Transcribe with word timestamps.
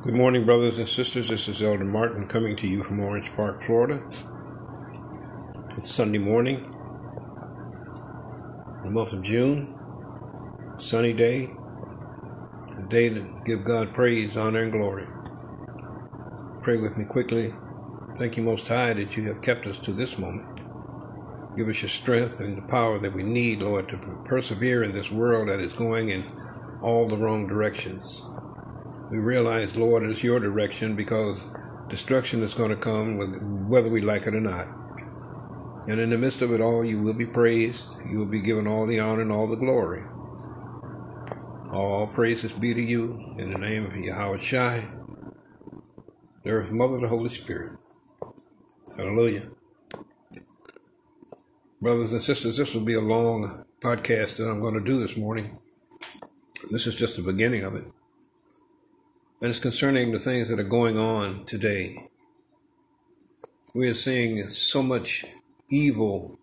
Good 0.00 0.14
morning, 0.14 0.44
brothers 0.44 0.78
and 0.78 0.88
sisters. 0.88 1.28
This 1.28 1.48
is 1.48 1.60
Elder 1.60 1.84
Martin 1.84 2.28
coming 2.28 2.54
to 2.58 2.68
you 2.68 2.84
from 2.84 3.00
Orange 3.00 3.34
Park, 3.34 3.64
Florida. 3.64 4.00
It's 5.76 5.90
Sunday 5.90 6.20
morning, 6.20 6.60
the 8.84 8.90
month 8.90 9.12
of 9.12 9.24
June, 9.24 9.76
sunny 10.78 11.12
day, 11.12 11.48
a 12.78 12.82
day 12.82 13.08
to 13.08 13.42
give 13.44 13.64
God 13.64 13.92
praise, 13.92 14.36
honor, 14.36 14.62
and 14.62 14.70
glory. 14.70 15.08
Pray 16.62 16.76
with 16.76 16.96
me 16.96 17.04
quickly. 17.04 17.50
Thank 18.16 18.36
you, 18.36 18.44
Most 18.44 18.68
High, 18.68 18.92
that 18.92 19.16
you 19.16 19.24
have 19.24 19.42
kept 19.42 19.66
us 19.66 19.80
to 19.80 19.92
this 19.92 20.16
moment. 20.16 20.60
Give 21.56 21.68
us 21.68 21.82
your 21.82 21.88
strength 21.88 22.44
and 22.44 22.56
the 22.56 22.68
power 22.68 23.00
that 23.00 23.14
we 23.14 23.24
need, 23.24 23.62
Lord, 23.62 23.88
to 23.88 23.98
persevere 24.24 24.84
in 24.84 24.92
this 24.92 25.10
world 25.10 25.48
that 25.48 25.58
is 25.58 25.72
going 25.72 26.10
in 26.10 26.24
all 26.82 27.08
the 27.08 27.16
wrong 27.16 27.48
directions. 27.48 28.22
We 29.10 29.18
realize, 29.18 29.76
Lord, 29.76 30.02
it's 30.02 30.22
your 30.22 30.38
direction 30.38 30.94
because 30.94 31.50
destruction 31.88 32.42
is 32.42 32.52
going 32.52 32.70
to 32.70 32.76
come 32.76 33.68
whether 33.68 33.88
we 33.88 34.02
like 34.02 34.26
it 34.26 34.34
or 34.34 34.40
not. 34.40 34.66
And 35.88 35.98
in 35.98 36.10
the 36.10 36.18
midst 36.18 36.42
of 36.42 36.52
it 36.52 36.60
all, 36.60 36.84
you 36.84 37.00
will 37.00 37.14
be 37.14 37.24
praised. 37.24 37.88
You 38.06 38.18
will 38.18 38.26
be 38.26 38.40
given 38.40 38.66
all 38.66 38.86
the 38.86 39.00
honor 39.00 39.22
and 39.22 39.32
all 39.32 39.46
the 39.46 39.56
glory. 39.56 40.04
All 41.72 42.06
praises 42.06 42.52
be 42.52 42.74
to 42.74 42.82
you 42.82 43.34
in 43.38 43.52
the 43.52 43.58
name 43.58 43.86
of 43.86 43.96
Yahweh 43.96 44.38
Shai, 44.38 44.84
the 46.42 46.50
earth 46.50 46.70
mother 46.70 46.96
of 46.96 47.02
the 47.02 47.08
Holy 47.08 47.30
Spirit. 47.30 47.78
Hallelujah. 48.96 49.44
Brothers 51.80 52.12
and 52.12 52.22
sisters, 52.22 52.58
this 52.58 52.74
will 52.74 52.82
be 52.82 52.94
a 52.94 53.00
long 53.00 53.64
podcast 53.80 54.36
that 54.36 54.50
I'm 54.50 54.60
going 54.60 54.74
to 54.74 54.80
do 54.80 55.00
this 55.00 55.16
morning. 55.16 55.58
This 56.70 56.86
is 56.86 56.96
just 56.96 57.16
the 57.16 57.22
beginning 57.22 57.64
of 57.64 57.74
it 57.74 57.84
and 59.40 59.50
it's 59.50 59.60
concerning 59.60 60.10
the 60.10 60.18
things 60.18 60.48
that 60.48 60.58
are 60.58 60.64
going 60.64 60.98
on 60.98 61.44
today. 61.44 61.94
We 63.74 63.88
are 63.88 63.94
seeing 63.94 64.38
so 64.42 64.82
much 64.82 65.24
evil 65.70 66.38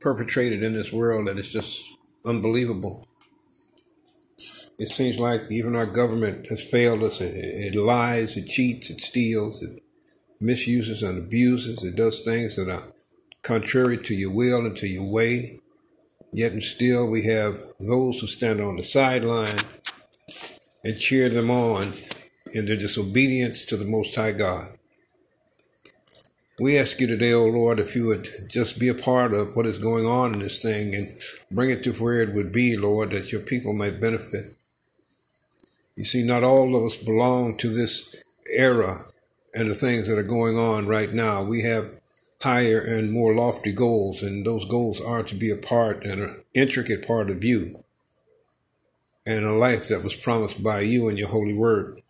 perpetrated 0.00 0.62
in 0.62 0.72
this 0.72 0.92
world 0.92 1.26
that 1.26 1.38
it's 1.38 1.52
just 1.52 1.90
unbelievable. 2.24 3.06
It 4.78 4.88
seems 4.88 5.18
like 5.18 5.42
even 5.50 5.74
our 5.74 5.86
government 5.86 6.46
has 6.48 6.64
failed 6.64 7.02
us. 7.02 7.20
It, 7.20 7.34
it 7.34 7.74
lies, 7.74 8.36
it 8.36 8.46
cheats, 8.46 8.90
it 8.90 9.00
steals, 9.00 9.62
it 9.62 9.82
misuses 10.40 11.02
and 11.02 11.18
abuses, 11.18 11.82
it 11.82 11.96
does 11.96 12.22
things 12.24 12.56
that 12.56 12.70
are 12.70 12.92
contrary 13.42 13.98
to 13.98 14.14
your 14.14 14.30
will 14.30 14.64
and 14.64 14.76
to 14.76 14.86
your 14.86 15.04
way. 15.04 15.60
Yet 16.32 16.52
and 16.52 16.62
still 16.62 17.10
we 17.10 17.24
have 17.24 17.60
those 17.80 18.20
who 18.20 18.26
stand 18.28 18.60
on 18.60 18.76
the 18.76 18.84
sideline 18.84 19.58
and 20.84 20.98
cheer 20.98 21.28
them 21.28 21.50
on 21.50 21.92
in 22.52 22.66
their 22.66 22.76
disobedience 22.76 23.66
to 23.66 23.76
the 23.76 23.84
Most 23.84 24.14
High 24.14 24.32
God. 24.32 24.68
We 26.60 26.76
ask 26.76 27.00
you 27.00 27.06
today, 27.06 27.32
O 27.32 27.42
oh 27.42 27.46
Lord, 27.46 27.78
if 27.78 27.94
you 27.94 28.06
would 28.06 28.28
just 28.50 28.80
be 28.80 28.88
a 28.88 28.94
part 28.94 29.32
of 29.32 29.54
what 29.54 29.66
is 29.66 29.78
going 29.78 30.06
on 30.06 30.34
in 30.34 30.40
this 30.40 30.60
thing 30.60 30.94
and 30.94 31.08
bring 31.52 31.70
it 31.70 31.84
to 31.84 31.92
where 31.92 32.20
it 32.20 32.34
would 32.34 32.52
be, 32.52 32.76
Lord, 32.76 33.10
that 33.10 33.30
your 33.30 33.40
people 33.40 33.72
might 33.72 34.00
benefit. 34.00 34.56
You 35.94 36.04
see, 36.04 36.24
not 36.24 36.42
all 36.42 36.74
of 36.74 36.84
us 36.84 36.96
belong 36.96 37.56
to 37.58 37.68
this 37.68 38.24
era 38.52 38.96
and 39.54 39.70
the 39.70 39.74
things 39.74 40.08
that 40.08 40.18
are 40.18 40.24
going 40.24 40.56
on 40.56 40.86
right 40.86 41.12
now. 41.12 41.44
We 41.44 41.62
have 41.62 42.00
higher 42.42 42.80
and 42.80 43.12
more 43.12 43.34
lofty 43.34 43.72
goals, 43.72 44.22
and 44.22 44.44
those 44.44 44.64
goals 44.64 45.00
are 45.00 45.22
to 45.24 45.34
be 45.34 45.50
a 45.50 45.56
part 45.56 46.04
and 46.04 46.22
an 46.22 46.42
intricate 46.54 47.06
part 47.06 47.30
of 47.30 47.44
you 47.44 47.84
and 49.28 49.44
a 49.44 49.52
life 49.52 49.88
that 49.88 50.02
was 50.02 50.16
promised 50.16 50.64
by 50.64 50.80
you 50.80 51.06
in 51.06 51.18
your 51.18 51.28
holy 51.28 51.52
word. 51.52 52.00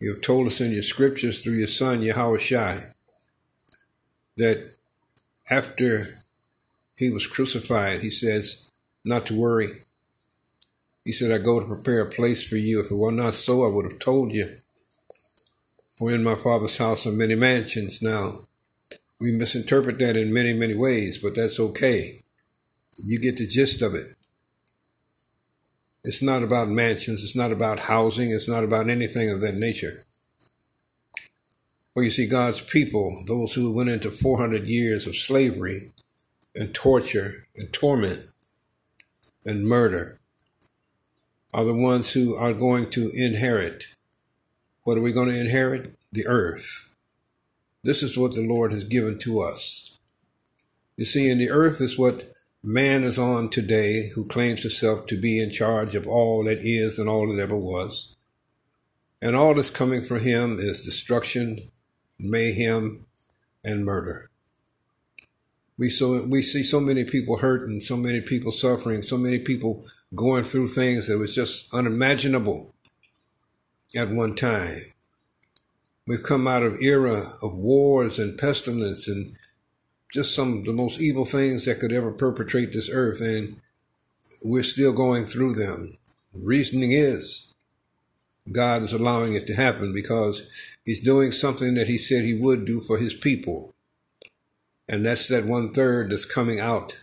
You 0.00 0.12
have 0.12 0.20
told 0.20 0.48
us 0.48 0.60
in 0.60 0.72
your 0.72 0.82
scriptures 0.82 1.42
through 1.42 1.58
your 1.58 1.68
son, 1.68 2.02
Yahweh 2.02 2.38
Shai, 2.38 2.80
that 4.36 4.72
after 5.48 6.06
he 6.96 7.12
was 7.12 7.28
crucified, 7.28 8.00
he 8.00 8.10
says, 8.10 8.72
not 9.04 9.26
to 9.26 9.38
worry. 9.38 9.68
He 11.04 11.12
said, 11.12 11.30
I 11.30 11.38
go 11.38 11.60
to 11.60 11.66
prepare 11.66 12.00
a 12.00 12.10
place 12.10 12.46
for 12.46 12.56
you. 12.56 12.80
If 12.80 12.90
it 12.90 12.96
were 12.96 13.12
not 13.12 13.36
so, 13.36 13.62
I 13.62 13.72
would 13.72 13.84
have 13.84 14.00
told 14.00 14.32
you. 14.32 14.56
For 15.96 16.10
in 16.10 16.24
my 16.24 16.34
father's 16.34 16.78
house 16.78 17.06
are 17.06 17.12
many 17.12 17.36
mansions. 17.36 18.02
Now, 18.02 18.40
we 19.20 19.30
misinterpret 19.30 20.00
that 20.00 20.16
in 20.16 20.32
many, 20.32 20.52
many 20.52 20.74
ways, 20.74 21.18
but 21.18 21.36
that's 21.36 21.60
okay. 21.60 22.22
You 22.96 23.20
get 23.20 23.36
the 23.36 23.46
gist 23.46 23.82
of 23.82 23.94
it. 23.94 24.17
It's 26.04 26.22
not 26.22 26.42
about 26.42 26.68
mansions. 26.68 27.22
It's 27.22 27.36
not 27.36 27.52
about 27.52 27.80
housing. 27.80 28.30
It's 28.30 28.48
not 28.48 28.64
about 28.64 28.88
anything 28.88 29.30
of 29.30 29.40
that 29.40 29.56
nature. 29.56 30.04
Well, 31.94 32.04
you 32.04 32.10
see, 32.10 32.26
God's 32.26 32.62
people, 32.62 33.24
those 33.26 33.54
who 33.54 33.74
went 33.74 33.90
into 33.90 34.10
400 34.10 34.68
years 34.68 35.06
of 35.06 35.16
slavery 35.16 35.92
and 36.54 36.72
torture 36.72 37.48
and 37.56 37.72
torment 37.72 38.20
and 39.44 39.66
murder, 39.66 40.20
are 41.52 41.64
the 41.64 41.74
ones 41.74 42.12
who 42.12 42.36
are 42.36 42.52
going 42.52 42.90
to 42.90 43.10
inherit. 43.14 43.96
What 44.84 44.96
are 44.96 45.02
we 45.02 45.12
going 45.12 45.28
to 45.28 45.40
inherit? 45.40 45.96
The 46.12 46.26
earth. 46.26 46.94
This 47.82 48.02
is 48.02 48.16
what 48.16 48.34
the 48.34 48.46
Lord 48.46 48.72
has 48.72 48.84
given 48.84 49.18
to 49.20 49.40
us. 49.40 49.98
You 50.96 51.04
see, 51.04 51.28
in 51.30 51.38
the 51.38 51.50
earth 51.50 51.80
is 51.80 51.98
what 51.98 52.32
man 52.62 53.04
is 53.04 53.18
on 53.18 53.48
today 53.48 54.10
who 54.14 54.26
claims 54.26 54.62
himself 54.62 55.06
to 55.06 55.20
be 55.20 55.40
in 55.40 55.50
charge 55.50 55.94
of 55.94 56.06
all 56.06 56.44
that 56.44 56.58
is 56.62 56.98
and 56.98 57.08
all 57.08 57.28
that 57.28 57.40
ever 57.40 57.56
was. 57.56 58.16
And 59.20 59.34
all 59.34 59.54
that's 59.54 59.70
coming 59.70 60.02
for 60.02 60.18
him 60.18 60.58
is 60.58 60.84
destruction, 60.84 61.70
mayhem, 62.18 63.06
and 63.64 63.84
murder. 63.84 64.30
We 65.76 65.90
so 65.90 66.24
we 66.24 66.42
see 66.42 66.64
so 66.64 66.80
many 66.80 67.04
people 67.04 67.38
hurting, 67.38 67.80
so 67.80 67.96
many 67.96 68.20
people 68.20 68.50
suffering, 68.50 69.02
so 69.02 69.16
many 69.16 69.38
people 69.38 69.86
going 70.14 70.42
through 70.42 70.68
things 70.68 71.06
that 71.06 71.18
was 71.18 71.34
just 71.34 71.72
unimaginable 71.72 72.74
at 73.96 74.10
one 74.10 74.34
time. 74.34 74.92
We've 76.06 76.22
come 76.22 76.48
out 76.48 76.62
of 76.62 76.80
era 76.80 77.22
of 77.42 77.56
wars 77.56 78.18
and 78.18 78.38
pestilence 78.38 79.06
and 79.06 79.36
just 80.12 80.34
some 80.34 80.58
of 80.58 80.64
the 80.64 80.72
most 80.72 81.00
evil 81.00 81.24
things 81.24 81.64
that 81.64 81.80
could 81.80 81.92
ever 81.92 82.10
perpetrate 82.10 82.72
this 82.72 82.90
earth, 82.92 83.20
and 83.20 83.60
we're 84.44 84.62
still 84.62 84.92
going 84.92 85.24
through 85.24 85.54
them. 85.54 85.98
Reasoning 86.32 86.92
is 86.92 87.54
God 88.50 88.82
is 88.82 88.92
allowing 88.92 89.34
it 89.34 89.46
to 89.46 89.54
happen 89.54 89.92
because 89.92 90.76
He's 90.84 91.00
doing 91.00 91.32
something 91.32 91.74
that 91.74 91.88
He 91.88 91.98
said 91.98 92.24
He 92.24 92.34
would 92.34 92.64
do 92.64 92.80
for 92.80 92.98
His 92.98 93.14
people. 93.14 93.74
And 94.88 95.04
that's 95.04 95.28
that 95.28 95.44
one 95.44 95.72
third 95.72 96.10
that's 96.10 96.24
coming 96.24 96.58
out 96.58 97.02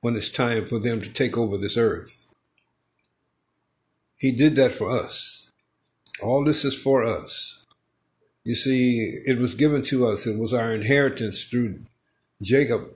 when 0.00 0.16
it's 0.16 0.30
time 0.30 0.66
for 0.66 0.78
them 0.78 1.00
to 1.00 1.10
take 1.10 1.38
over 1.38 1.56
this 1.56 1.78
earth. 1.78 2.34
He 4.18 4.32
did 4.32 4.56
that 4.56 4.72
for 4.72 4.90
us. 4.90 5.50
All 6.22 6.44
this 6.44 6.64
is 6.64 6.78
for 6.78 7.02
us. 7.02 7.61
You 8.44 8.54
see, 8.54 9.20
it 9.24 9.38
was 9.38 9.54
given 9.54 9.82
to 9.82 10.06
us. 10.06 10.26
It 10.26 10.38
was 10.38 10.52
our 10.52 10.74
inheritance 10.74 11.44
through 11.44 11.80
Jacob, 12.42 12.88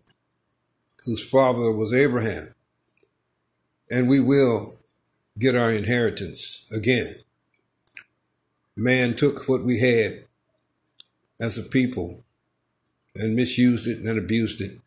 whose 1.04 1.28
father 1.28 1.70
was 1.70 1.92
Abraham. 1.92 2.54
And 3.90 4.08
we 4.08 4.18
will 4.18 4.76
get 5.38 5.54
our 5.54 5.70
inheritance 5.70 6.66
again. 6.72 7.16
Man 8.76 9.14
took 9.14 9.48
what 9.48 9.62
we 9.62 9.78
had 9.78 10.24
as 11.40 11.56
a 11.56 11.62
people 11.62 12.24
and 13.14 13.36
misused 13.36 13.86
it 13.86 13.98
and 13.98 14.18
abused 14.18 14.60
it 14.60 14.80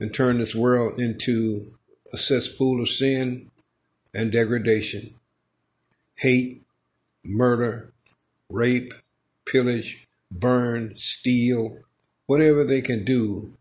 and 0.00 0.12
turned 0.12 0.40
this 0.40 0.54
world 0.54 0.98
into 0.98 1.66
a 2.12 2.16
cesspool 2.16 2.80
of 2.82 2.88
sin 2.88 3.50
and 4.12 4.32
degradation, 4.32 5.14
hate, 6.16 6.62
murder, 7.24 7.92
rape, 8.50 8.92
pillage, 9.44 10.06
burn, 10.30 10.94
steal, 10.94 11.78
whatever 12.26 12.64
they 12.64 12.80
can 12.80 13.04
do 13.04 13.54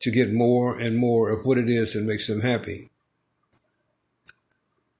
to 0.00 0.10
get 0.10 0.32
more 0.32 0.78
and 0.78 0.96
more 0.96 1.30
of 1.30 1.46
what 1.46 1.58
it 1.58 1.68
is 1.68 1.92
that 1.92 2.02
makes 2.02 2.26
them 2.26 2.40
happy. 2.40 2.90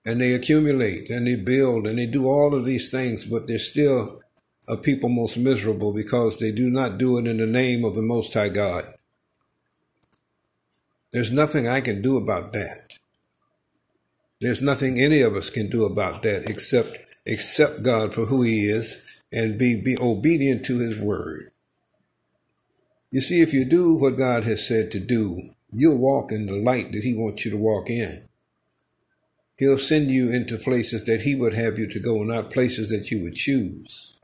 And 0.04 0.20
they 0.20 0.32
accumulate 0.32 1.10
and 1.10 1.26
they 1.26 1.36
build 1.36 1.86
and 1.86 1.98
they 1.98 2.06
do 2.06 2.26
all 2.26 2.54
of 2.54 2.64
these 2.64 2.90
things, 2.90 3.24
but 3.24 3.46
they're 3.46 3.58
still 3.58 4.20
a 4.68 4.76
people 4.76 5.08
most 5.08 5.36
miserable 5.36 5.92
because 5.92 6.38
they 6.38 6.52
do 6.52 6.70
not 6.70 6.98
do 6.98 7.18
it 7.18 7.26
in 7.26 7.38
the 7.38 7.46
name 7.46 7.84
of 7.84 7.94
the 7.94 8.02
Most 8.02 8.34
High 8.34 8.48
God. 8.48 8.84
There's 11.12 11.32
nothing 11.32 11.68
I 11.68 11.80
can 11.80 12.00
do 12.00 12.16
about 12.16 12.52
that. 12.52 12.92
There's 14.40 14.62
nothing 14.62 14.98
any 14.98 15.20
of 15.20 15.36
us 15.36 15.50
can 15.50 15.68
do 15.68 15.84
about 15.84 16.22
that 16.22 16.48
except 16.48 16.96
accept 17.26 17.82
God 17.82 18.14
for 18.14 18.26
who 18.26 18.42
He 18.42 18.62
is 18.62 19.11
and 19.32 19.58
be, 19.58 19.80
be 19.82 19.96
obedient 20.00 20.64
to 20.66 20.78
his 20.78 20.98
word. 20.98 21.50
You 23.10 23.20
see, 23.20 23.40
if 23.40 23.52
you 23.52 23.64
do 23.64 23.94
what 23.94 24.16
God 24.16 24.44
has 24.44 24.66
said 24.66 24.90
to 24.92 25.00
do, 25.00 25.50
you'll 25.70 25.98
walk 25.98 26.32
in 26.32 26.46
the 26.46 26.56
light 26.56 26.92
that 26.92 27.02
he 27.02 27.14
wants 27.14 27.44
you 27.44 27.50
to 27.50 27.56
walk 27.56 27.90
in. 27.90 28.28
He'll 29.62 29.78
send 29.78 30.10
you 30.10 30.28
into 30.32 30.56
places 30.56 31.04
that 31.04 31.22
He 31.22 31.36
would 31.36 31.54
have 31.54 31.78
you 31.78 31.88
to 31.90 32.00
go, 32.00 32.24
not 32.24 32.50
places 32.50 32.88
that 32.88 33.12
you 33.12 33.22
would 33.22 33.34
choose. 33.34 34.18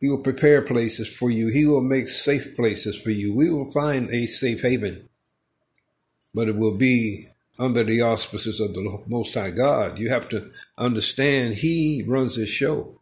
He 0.00 0.08
will 0.10 0.22
prepare 0.22 0.60
places 0.60 1.08
for 1.08 1.30
you. 1.30 1.48
He 1.48 1.64
will 1.64 1.82
make 1.82 2.08
safe 2.08 2.56
places 2.56 3.00
for 3.00 3.10
you. 3.10 3.34
We 3.34 3.50
will 3.50 3.70
find 3.70 4.10
a 4.10 4.26
safe 4.26 4.62
haven, 4.62 5.08
but 6.34 6.48
it 6.48 6.56
will 6.56 6.76
be 6.76 7.26
under 7.58 7.84
the 7.84 8.02
auspices 8.02 8.58
of 8.58 8.74
the 8.74 9.02
Most 9.06 9.34
High 9.34 9.50
God. 9.52 9.98
You 9.98 10.08
have 10.08 10.28
to 10.30 10.50
understand 10.76 11.54
He 11.54 12.04
runs 12.06 12.34
His 12.36 12.48
show. 12.48 13.00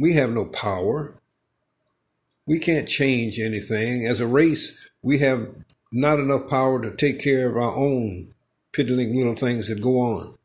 We 0.00 0.14
have 0.14 0.30
no 0.30 0.46
power. 0.46 1.20
We 2.46 2.58
can't 2.58 2.88
change 2.88 3.38
anything. 3.38 4.06
As 4.06 4.18
a 4.18 4.26
race, 4.26 4.88
we 5.02 5.18
have 5.18 5.50
not 5.92 6.18
enough 6.18 6.48
power 6.48 6.80
to 6.80 6.96
take 6.96 7.22
care 7.22 7.50
of 7.50 7.56
our 7.56 7.76
own 7.76 8.32
piddling 8.72 9.14
little 9.14 9.34
things 9.34 9.68
that 9.68 9.82
go 9.82 9.98
on. 9.98 10.38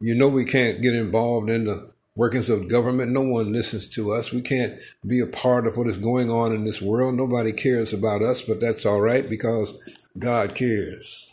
You 0.00 0.14
know, 0.14 0.28
we 0.28 0.46
can't 0.46 0.80
get 0.80 0.94
involved 0.94 1.50
in 1.50 1.66
the 1.66 1.90
workings 2.16 2.48
of 2.48 2.70
government. 2.70 3.12
No 3.12 3.20
one 3.20 3.52
listens 3.52 3.90
to 3.90 4.12
us. 4.12 4.32
We 4.32 4.40
can't 4.40 4.78
be 5.06 5.20
a 5.20 5.26
part 5.26 5.66
of 5.66 5.76
what 5.76 5.88
is 5.88 5.98
going 5.98 6.30
on 6.30 6.54
in 6.54 6.64
this 6.64 6.80
world. 6.80 7.16
Nobody 7.16 7.52
cares 7.52 7.92
about 7.92 8.22
us, 8.22 8.40
but 8.40 8.62
that's 8.62 8.86
all 8.86 9.02
right 9.02 9.28
because 9.28 9.78
God 10.18 10.54
cares. 10.54 11.28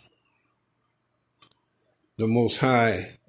The 2.18 2.28
Most 2.28 2.60
High 2.60 3.20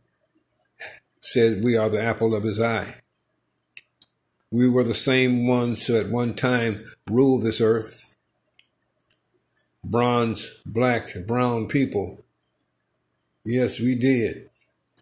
said 1.26 1.64
we 1.64 1.76
are 1.76 1.88
the 1.88 2.00
apple 2.00 2.37
of 2.37 2.44
his 2.44 2.62
eye. 2.62 3.00
We 4.52 4.69
were 4.69 4.84
the 4.84 4.94
same 4.94 5.49
ones 5.49 5.84
who 5.84 5.96
at 5.96 6.08
one 6.08 6.34
time 6.34 6.84
ruled 7.11 7.43
this 7.43 7.61
earth. 7.61 8.17
Bronze, 9.82 10.62
black, 10.64 11.08
brown 11.26 11.67
people. 11.67 12.25
Yes, 13.44 13.81
we 13.81 13.96
did. 13.96 14.50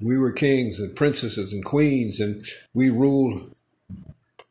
We 0.02 0.16
were 0.16 0.32
kings 0.32 0.80
and 0.80 0.96
princesses 0.96 1.52
and 1.52 1.62
queens, 1.62 2.18
and 2.20 2.42
we 2.72 2.88
ruled 2.88 3.54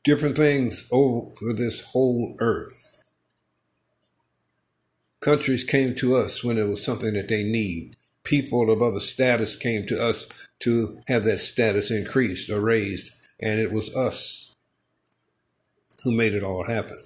different 0.03 0.37
things 0.37 0.87
over 0.91 1.53
this 1.53 1.91
whole 1.91 2.35
earth. 2.39 3.03
Countries 5.21 5.63
came 5.63 5.95
to 5.95 6.15
us 6.15 6.43
when 6.43 6.59
it 6.59 6.67
was 6.67 6.85
something 6.85 7.13
that 7.13 7.29
they 7.29 7.43
need. 7.43 7.95
People 8.23 8.71
of 8.71 8.81
other 8.81 8.99
status 8.99 9.55
came 9.55 9.85
to 9.87 10.01
us 10.01 10.29
to 10.59 10.99
have 11.07 11.23
that 11.25 11.39
status 11.39 11.91
increased 11.91 12.49
or 12.49 12.61
raised, 12.61 13.11
and 13.39 13.59
it 13.59 13.71
was 13.71 13.93
us 13.95 14.55
who 16.03 16.11
made 16.15 16.33
it 16.33 16.43
all 16.43 16.63
happen. 16.63 17.03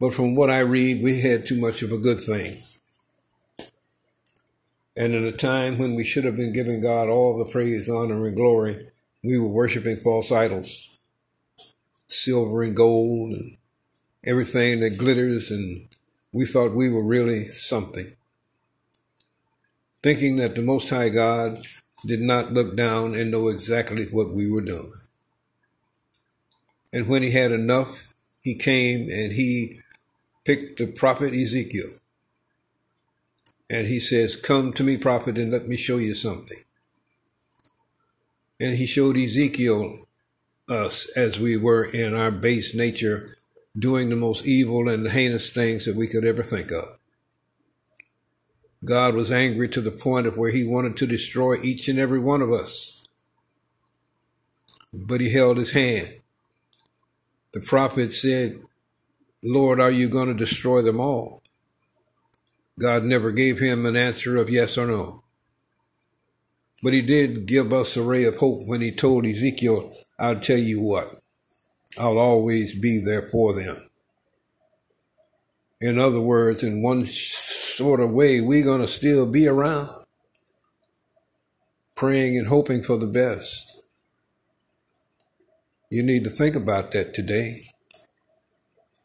But 0.00 0.14
from 0.14 0.34
what 0.34 0.50
I 0.50 0.58
read, 0.58 1.02
we 1.02 1.20
had 1.20 1.46
too 1.46 1.58
much 1.58 1.82
of 1.82 1.92
a 1.92 1.98
good 1.98 2.20
thing. 2.20 2.62
And 4.96 5.14
in 5.14 5.24
a 5.24 5.32
time 5.32 5.78
when 5.78 5.94
we 5.94 6.04
should 6.04 6.24
have 6.24 6.36
been 6.36 6.52
giving 6.52 6.80
God 6.80 7.08
all 7.08 7.38
the 7.38 7.50
praise, 7.50 7.88
honor, 7.88 8.26
and 8.26 8.36
glory, 8.36 8.90
we 9.22 9.38
were 9.38 9.48
worshiping 9.48 9.96
false 9.96 10.30
idols, 10.30 10.98
silver 12.06 12.62
and 12.62 12.76
gold, 12.76 13.32
and 13.32 13.56
everything 14.24 14.80
that 14.80 14.98
glitters, 14.98 15.50
and 15.50 15.88
we 16.32 16.46
thought 16.46 16.74
we 16.74 16.90
were 16.90 17.02
really 17.02 17.46
something. 17.46 18.12
Thinking 20.04 20.36
that 20.36 20.54
the 20.54 20.60
Most 20.60 20.90
High 20.90 21.08
God 21.08 21.66
did 22.04 22.20
not 22.20 22.52
look 22.52 22.76
down 22.76 23.14
and 23.14 23.30
know 23.30 23.48
exactly 23.48 24.04
what 24.04 24.34
we 24.34 24.50
were 24.50 24.60
doing. 24.60 24.92
And 26.92 27.08
when 27.08 27.22
he 27.22 27.30
had 27.30 27.52
enough, 27.52 28.12
he 28.42 28.54
came 28.54 29.08
and 29.08 29.32
he 29.32 29.80
picked 30.44 30.78
the 30.78 30.88
prophet 30.88 31.32
Ezekiel 31.32 31.88
and 33.70 33.86
he 33.86 33.98
says, 33.98 34.36
Come 34.36 34.74
to 34.74 34.84
me, 34.84 34.98
prophet, 34.98 35.38
and 35.38 35.50
let 35.50 35.68
me 35.68 35.78
show 35.78 35.96
you 35.96 36.14
something. 36.14 36.58
And 38.60 38.76
he 38.76 38.84
showed 38.84 39.16
Ezekiel 39.16 40.06
us 40.68 41.10
as 41.16 41.40
we 41.40 41.56
were 41.56 41.82
in 41.82 42.14
our 42.14 42.30
base 42.30 42.74
nature, 42.74 43.38
doing 43.74 44.10
the 44.10 44.16
most 44.16 44.44
evil 44.44 44.86
and 44.86 45.08
heinous 45.08 45.54
things 45.54 45.86
that 45.86 45.96
we 45.96 46.08
could 46.08 46.26
ever 46.26 46.42
think 46.42 46.70
of. 46.70 46.98
God 48.84 49.14
was 49.14 49.32
angry 49.32 49.68
to 49.70 49.80
the 49.80 49.90
point 49.90 50.26
of 50.26 50.36
where 50.36 50.50
he 50.50 50.66
wanted 50.66 50.96
to 50.98 51.06
destroy 51.06 51.56
each 51.62 51.88
and 51.88 51.98
every 51.98 52.18
one 52.18 52.42
of 52.42 52.52
us. 52.52 53.06
But 54.92 55.20
he 55.20 55.32
held 55.32 55.56
his 55.56 55.72
hand. 55.72 56.08
The 57.52 57.60
prophet 57.60 58.12
said, 58.12 58.60
Lord, 59.42 59.80
are 59.80 59.90
you 59.90 60.08
going 60.08 60.28
to 60.28 60.34
destroy 60.34 60.82
them 60.82 61.00
all? 61.00 61.42
God 62.78 63.04
never 63.04 63.30
gave 63.30 63.60
him 63.60 63.86
an 63.86 63.96
answer 63.96 64.36
of 64.36 64.50
yes 64.50 64.76
or 64.76 64.86
no. 64.86 65.22
But 66.82 66.92
he 66.92 67.00
did 67.00 67.46
give 67.46 67.72
us 67.72 67.96
a 67.96 68.02
ray 68.02 68.24
of 68.24 68.36
hope 68.36 68.66
when 68.66 68.80
he 68.80 68.90
told 68.90 69.24
Ezekiel, 69.24 69.94
I'll 70.18 70.40
tell 70.40 70.58
you 70.58 70.80
what, 70.80 71.14
I'll 71.98 72.18
always 72.18 72.78
be 72.78 73.02
there 73.04 73.22
for 73.22 73.54
them. 73.54 73.88
In 75.80 75.98
other 75.98 76.20
words, 76.20 76.62
in 76.62 76.82
one 76.82 77.06
sort 77.76 78.00
of 78.00 78.10
way, 78.10 78.40
we're 78.40 78.64
going 78.64 78.80
to 78.80 78.88
still 78.88 79.30
be 79.30 79.46
around, 79.46 79.88
praying 81.94 82.36
and 82.36 82.48
hoping 82.48 82.82
for 82.82 82.96
the 82.96 83.06
best. 83.06 83.82
You 85.90 86.02
need 86.02 86.24
to 86.24 86.30
think 86.30 86.56
about 86.56 86.92
that 86.92 87.14
today. 87.14 87.62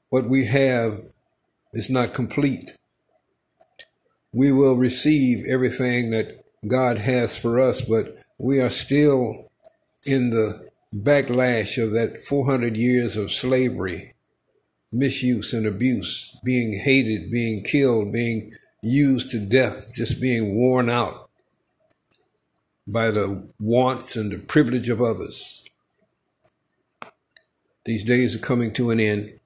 What 0.10 0.26
we 0.26 0.46
have 0.46 1.00
is 1.74 1.90
not 1.90 2.14
complete 2.14 2.72
we 4.32 4.52
will 4.52 4.76
receive 4.76 5.46
everything 5.50 6.12
that 6.12 6.44
God 6.68 7.00
has 7.00 7.38
for 7.38 7.60
us, 7.60 7.82
but 7.82 8.18
we 8.38 8.60
are 8.60 8.70
still 8.70 9.50
in 10.06 10.30
the 10.30 10.70
backlash 10.94 11.82
of 11.82 11.92
that 11.94 12.24
400 12.24 12.78
years 12.78 13.18
of 13.18 13.32
slavery, 13.32 14.14
misuse 14.92 15.54
and 15.54 15.66
abuse, 15.66 16.38
being 16.44 16.80
hated, 16.84 17.32
being 17.32 17.64
killed, 17.64 18.12
being 18.12 18.54
used 18.82 19.30
to 19.32 19.46
death, 19.46 19.92
just 19.94 20.22
being 20.22 20.56
worn 20.56 20.90
out 20.90 21.30
by 22.88 23.12
the 23.12 23.48
wants 23.60 24.16
and 24.16 24.32
the 24.32 24.40
privilege 24.40 24.90
of 24.90 25.02
others. 25.02 25.66
These 27.86 28.04
days 28.04 28.36
are 28.36 28.40
coming 28.40 28.74
to 28.74 28.90
an 28.90 29.00
end. 29.00 29.40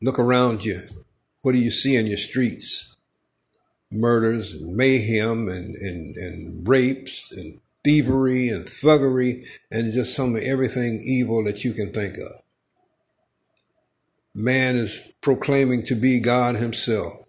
Look 0.00 0.18
around 0.18 0.64
you. 0.64 0.82
What 1.42 1.52
do 1.52 1.58
you 1.58 1.70
see 1.70 1.96
in 1.96 2.06
your 2.06 2.18
streets? 2.18 2.96
Murders 3.90 4.54
and 4.54 4.76
mayhem 4.76 5.48
and, 5.48 5.74
and, 5.76 6.16
and 6.16 6.68
rapes 6.68 7.32
and 7.32 7.60
thievery 7.84 8.48
and 8.48 8.66
thuggery 8.66 9.44
and 9.70 9.92
just 9.92 10.14
some 10.14 10.36
of 10.36 10.42
everything 10.42 11.00
evil 11.02 11.42
that 11.44 11.64
you 11.64 11.72
can 11.72 11.92
think 11.92 12.16
of. 12.18 12.42
Man 14.40 14.76
is 14.76 15.14
proclaiming 15.20 15.82
to 15.86 15.96
be 15.96 16.20
God 16.20 16.54
himself, 16.54 17.26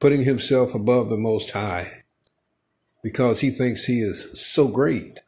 putting 0.00 0.22
himself 0.24 0.74
above 0.74 1.08
the 1.08 1.16
Most 1.16 1.52
High 1.52 2.02
because 3.02 3.40
he 3.40 3.48
thinks 3.48 3.86
he 3.86 4.00
is 4.00 4.38
so 4.38 4.68
great. 4.68 5.20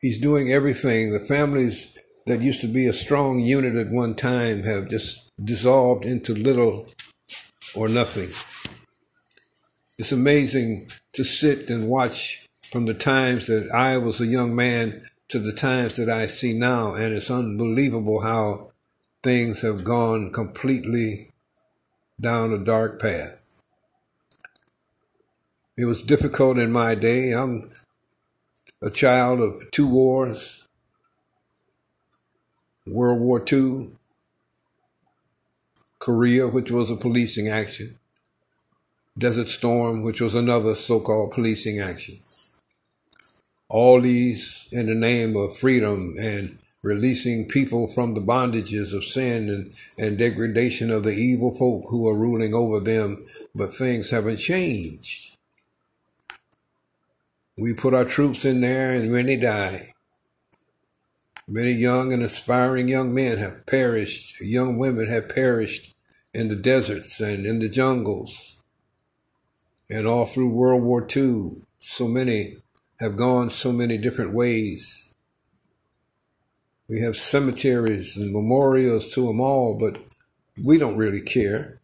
He's 0.00 0.18
doing 0.18 0.50
everything. 0.50 1.10
The 1.10 1.20
families 1.20 1.98
that 2.24 2.40
used 2.40 2.62
to 2.62 2.66
be 2.66 2.86
a 2.86 2.94
strong 2.94 3.40
unit 3.40 3.74
at 3.74 3.92
one 3.92 4.14
time 4.14 4.62
have 4.62 4.88
just 4.88 5.32
dissolved 5.44 6.06
into 6.06 6.32
little 6.32 6.86
or 7.74 7.88
nothing. 7.88 8.30
It's 9.98 10.12
amazing 10.12 10.88
to 11.12 11.24
sit 11.24 11.68
and 11.68 11.88
watch 11.88 12.46
from 12.62 12.86
the 12.86 12.94
times 12.94 13.48
that 13.48 13.70
I 13.70 13.98
was 13.98 14.18
a 14.18 14.26
young 14.26 14.56
man 14.56 15.02
to 15.28 15.38
the 15.38 15.52
times 15.52 15.96
that 15.96 16.08
I 16.08 16.26
see 16.26 16.52
now, 16.52 16.94
and 16.94 17.14
it's 17.14 17.30
unbelievable 17.30 18.20
how 18.20 18.70
things 19.22 19.62
have 19.62 19.84
gone 19.84 20.32
completely 20.32 21.32
down 22.20 22.52
a 22.52 22.58
dark 22.58 23.00
path. 23.00 23.62
It 25.76 25.84
was 25.84 26.02
difficult 26.02 26.58
in 26.58 26.72
my 26.72 26.94
day. 26.94 27.32
I'm 27.32 27.70
a 28.80 28.90
child 28.90 29.40
of 29.40 29.70
two 29.72 29.88
wars 29.88 30.66
World 32.86 33.20
War 33.20 33.44
II, 33.52 33.90
Korea, 35.98 36.46
which 36.46 36.70
was 36.70 36.88
a 36.88 36.96
policing 36.96 37.48
action, 37.48 37.98
Desert 39.18 39.48
Storm, 39.48 40.02
which 40.02 40.20
was 40.20 40.36
another 40.36 40.76
so 40.76 41.00
called 41.00 41.32
policing 41.32 41.80
action. 41.80 42.20
All 43.68 44.00
these 44.00 44.68
in 44.72 44.86
the 44.86 44.94
name 44.94 45.36
of 45.36 45.56
freedom 45.56 46.14
and 46.18 46.58
releasing 46.82 47.48
people 47.48 47.88
from 47.88 48.14
the 48.14 48.20
bondages 48.20 48.92
of 48.92 49.02
sin 49.02 49.48
and, 49.48 49.74
and 49.98 50.16
degradation 50.16 50.90
of 50.90 51.02
the 51.02 51.14
evil 51.14 51.52
folk 51.52 51.86
who 51.88 52.06
are 52.08 52.16
ruling 52.16 52.54
over 52.54 52.78
them, 52.78 53.26
but 53.54 53.72
things 53.72 54.10
haven't 54.10 54.36
changed. 54.36 55.36
We 57.58 57.74
put 57.74 57.94
our 57.94 58.04
troops 58.04 58.44
in 58.44 58.60
there 58.60 58.92
and 58.92 59.10
many 59.10 59.36
die. 59.36 59.92
Many 61.48 61.72
young 61.72 62.12
and 62.12 62.22
aspiring 62.22 62.88
young 62.88 63.14
men 63.14 63.38
have 63.38 63.66
perished, 63.66 64.40
young 64.40 64.78
women 64.78 65.08
have 65.08 65.28
perished 65.28 65.94
in 66.34 66.48
the 66.48 66.56
deserts 66.56 67.18
and 67.18 67.46
in 67.46 67.60
the 67.60 67.68
jungles 67.68 68.62
and 69.88 70.06
all 70.06 70.26
through 70.26 70.50
World 70.50 70.82
War 70.82 71.06
II. 71.16 71.62
So 71.78 72.08
many 72.08 72.56
have 73.00 73.16
gone 73.16 73.50
so 73.50 73.72
many 73.72 73.98
different 73.98 74.32
ways. 74.32 75.12
We 76.88 77.00
have 77.00 77.16
cemeteries 77.16 78.16
and 78.16 78.32
memorials 78.32 79.12
to 79.12 79.26
them 79.26 79.40
all, 79.40 79.76
but 79.78 79.98
we 80.62 80.78
don't 80.78 80.96
really 80.96 81.20
care. 81.20 81.80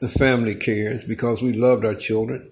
The 0.00 0.08
family 0.08 0.54
cares 0.54 1.04
because 1.04 1.42
we 1.42 1.52
loved 1.52 1.84
our 1.84 1.94
children. 1.94 2.50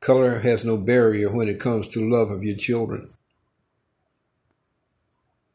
Color 0.00 0.40
has 0.40 0.64
no 0.64 0.76
barrier 0.76 1.30
when 1.30 1.48
it 1.48 1.60
comes 1.60 1.88
to 1.88 2.10
love 2.10 2.30
of 2.30 2.42
your 2.42 2.56
children. 2.56 3.10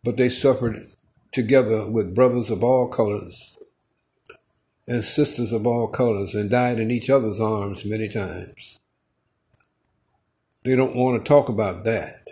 But 0.03 0.17
they 0.17 0.29
suffered 0.29 0.89
together 1.31 1.85
with 1.89 2.15
brothers 2.15 2.49
of 2.49 2.63
all 2.63 2.87
colors 2.87 3.57
and 4.87 5.03
sisters 5.03 5.51
of 5.51 5.67
all 5.67 5.87
colors 5.89 6.33
and 6.33 6.49
died 6.49 6.79
in 6.79 6.91
each 6.91 7.09
other's 7.09 7.41
arms 7.41 7.83
many 7.83 8.07
times. 8.07 8.76
They 10.67 10.75
don't 10.75 10.97
want 10.97 11.23
to 11.23 11.25
talk 11.25 11.47
about 11.47 11.85
that. 11.85 12.27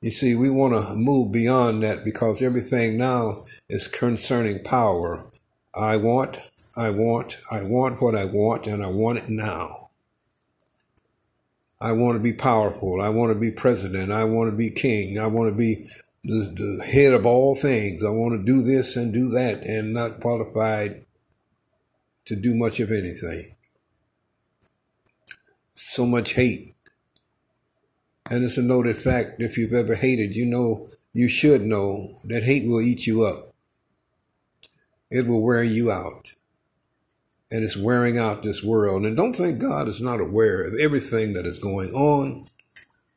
You 0.00 0.10
see, 0.10 0.34
we 0.34 0.48
want 0.48 0.72
to 0.72 0.94
move 0.94 1.30
beyond 1.30 1.82
that 1.82 2.06
because 2.06 2.40
everything 2.40 2.96
now 2.96 3.42
is 3.68 3.86
concerning 3.86 4.64
power. 4.64 5.26
I 5.74 5.98
want, 5.98 6.38
I 6.78 6.88
want, 6.88 7.36
I 7.50 7.64
want 7.64 8.00
what 8.00 8.14
I 8.14 8.24
want, 8.24 8.66
and 8.66 8.82
I 8.82 8.86
want 8.86 9.18
it 9.18 9.28
now. 9.28 9.90
I 11.78 11.92
want 11.92 12.16
to 12.16 12.22
be 12.22 12.32
powerful. 12.32 13.02
I 13.02 13.10
want 13.10 13.30
to 13.30 13.38
be 13.38 13.50
president. 13.50 14.10
I 14.10 14.24
want 14.24 14.50
to 14.50 14.56
be 14.56 14.70
king. 14.70 15.18
I 15.18 15.26
want 15.26 15.50
to 15.52 15.54
be 15.54 15.86
the, 16.24 16.78
the 16.78 16.86
head 16.86 17.12
of 17.12 17.26
all 17.26 17.54
things. 17.54 18.02
I 18.02 18.08
want 18.08 18.40
to 18.40 18.42
do 18.42 18.62
this 18.62 18.96
and 18.96 19.12
do 19.12 19.28
that 19.32 19.60
and 19.64 19.92
not 19.92 20.20
qualified 20.20 21.04
to 22.24 22.36
do 22.36 22.54
much 22.54 22.80
of 22.80 22.90
anything. 22.90 23.54
So 25.74 26.06
much 26.06 26.32
hate. 26.32 26.69
And 28.30 28.44
it's 28.44 28.56
a 28.56 28.62
noted 28.62 28.96
fact 28.96 29.40
if 29.42 29.58
you've 29.58 29.72
ever 29.72 29.96
hated, 29.96 30.36
you 30.36 30.46
know, 30.46 30.88
you 31.12 31.28
should 31.28 31.62
know 31.62 32.20
that 32.24 32.44
hate 32.44 32.68
will 32.68 32.80
eat 32.80 33.04
you 33.04 33.24
up. 33.24 33.52
It 35.10 35.26
will 35.26 35.44
wear 35.44 35.64
you 35.64 35.90
out. 35.90 36.34
And 37.50 37.64
it's 37.64 37.76
wearing 37.76 38.16
out 38.16 38.44
this 38.44 38.62
world. 38.62 39.04
And 39.04 39.16
don't 39.16 39.34
think 39.34 39.60
God 39.60 39.88
is 39.88 40.00
not 40.00 40.20
aware 40.20 40.62
of 40.62 40.78
everything 40.78 41.32
that 41.32 41.44
is 41.44 41.58
going 41.58 41.92
on. 41.92 42.46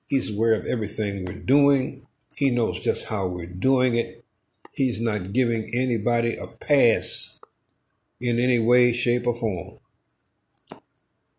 He's 0.07 0.35
aware 0.35 0.55
of 0.55 0.65
everything 0.65 1.23
we're 1.23 1.33
doing. 1.33 2.07
He 2.35 2.49
knows 2.49 2.79
just 2.79 3.09
how 3.09 3.27
we're 3.27 3.45
doing 3.45 3.95
it. 3.95 4.25
He's 4.71 4.99
not 4.99 5.33
giving 5.33 5.69
anybody 5.71 6.35
a 6.35 6.47
pass 6.47 7.39
in 8.19 8.39
any 8.39 8.57
way, 8.57 8.91
shape, 8.91 9.27
or 9.27 9.35
form. 9.35 9.77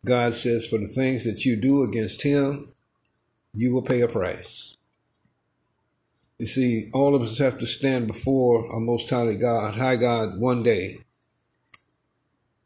God 0.06 0.34
says, 0.34 0.68
for 0.68 0.78
the 0.78 0.86
things 0.86 1.24
that 1.24 1.44
you 1.44 1.56
do 1.56 1.82
against 1.82 2.22
Him, 2.22 2.73
you 3.54 3.72
will 3.72 3.82
pay 3.82 4.00
a 4.00 4.08
price. 4.08 4.76
You 6.38 6.46
see, 6.46 6.90
all 6.92 7.14
of 7.14 7.22
us 7.22 7.38
have 7.38 7.58
to 7.58 7.66
stand 7.66 8.08
before 8.08 8.70
our 8.72 8.80
most 8.80 9.08
high 9.08 9.34
God, 9.34 9.76
high 9.76 9.96
God, 9.96 10.40
one 10.40 10.64
day, 10.64 10.98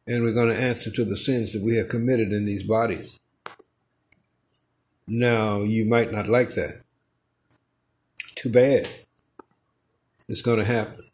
and 0.06 0.24
we're 0.24 0.32
going 0.32 0.48
to 0.48 0.60
answer 0.60 0.90
to 0.90 1.04
the 1.04 1.18
sins 1.18 1.52
that 1.52 1.62
we 1.62 1.76
have 1.76 1.90
committed 1.90 2.32
in 2.32 2.46
these 2.46 2.62
bodies. 2.62 3.20
Now, 5.06 5.60
you 5.60 5.84
might 5.84 6.10
not 6.10 6.28
like 6.28 6.54
that. 6.54 6.82
Too 8.34 8.50
bad. 8.50 8.88
It's 10.28 10.42
going 10.42 10.58
to 10.58 10.64
happen. 10.64 11.04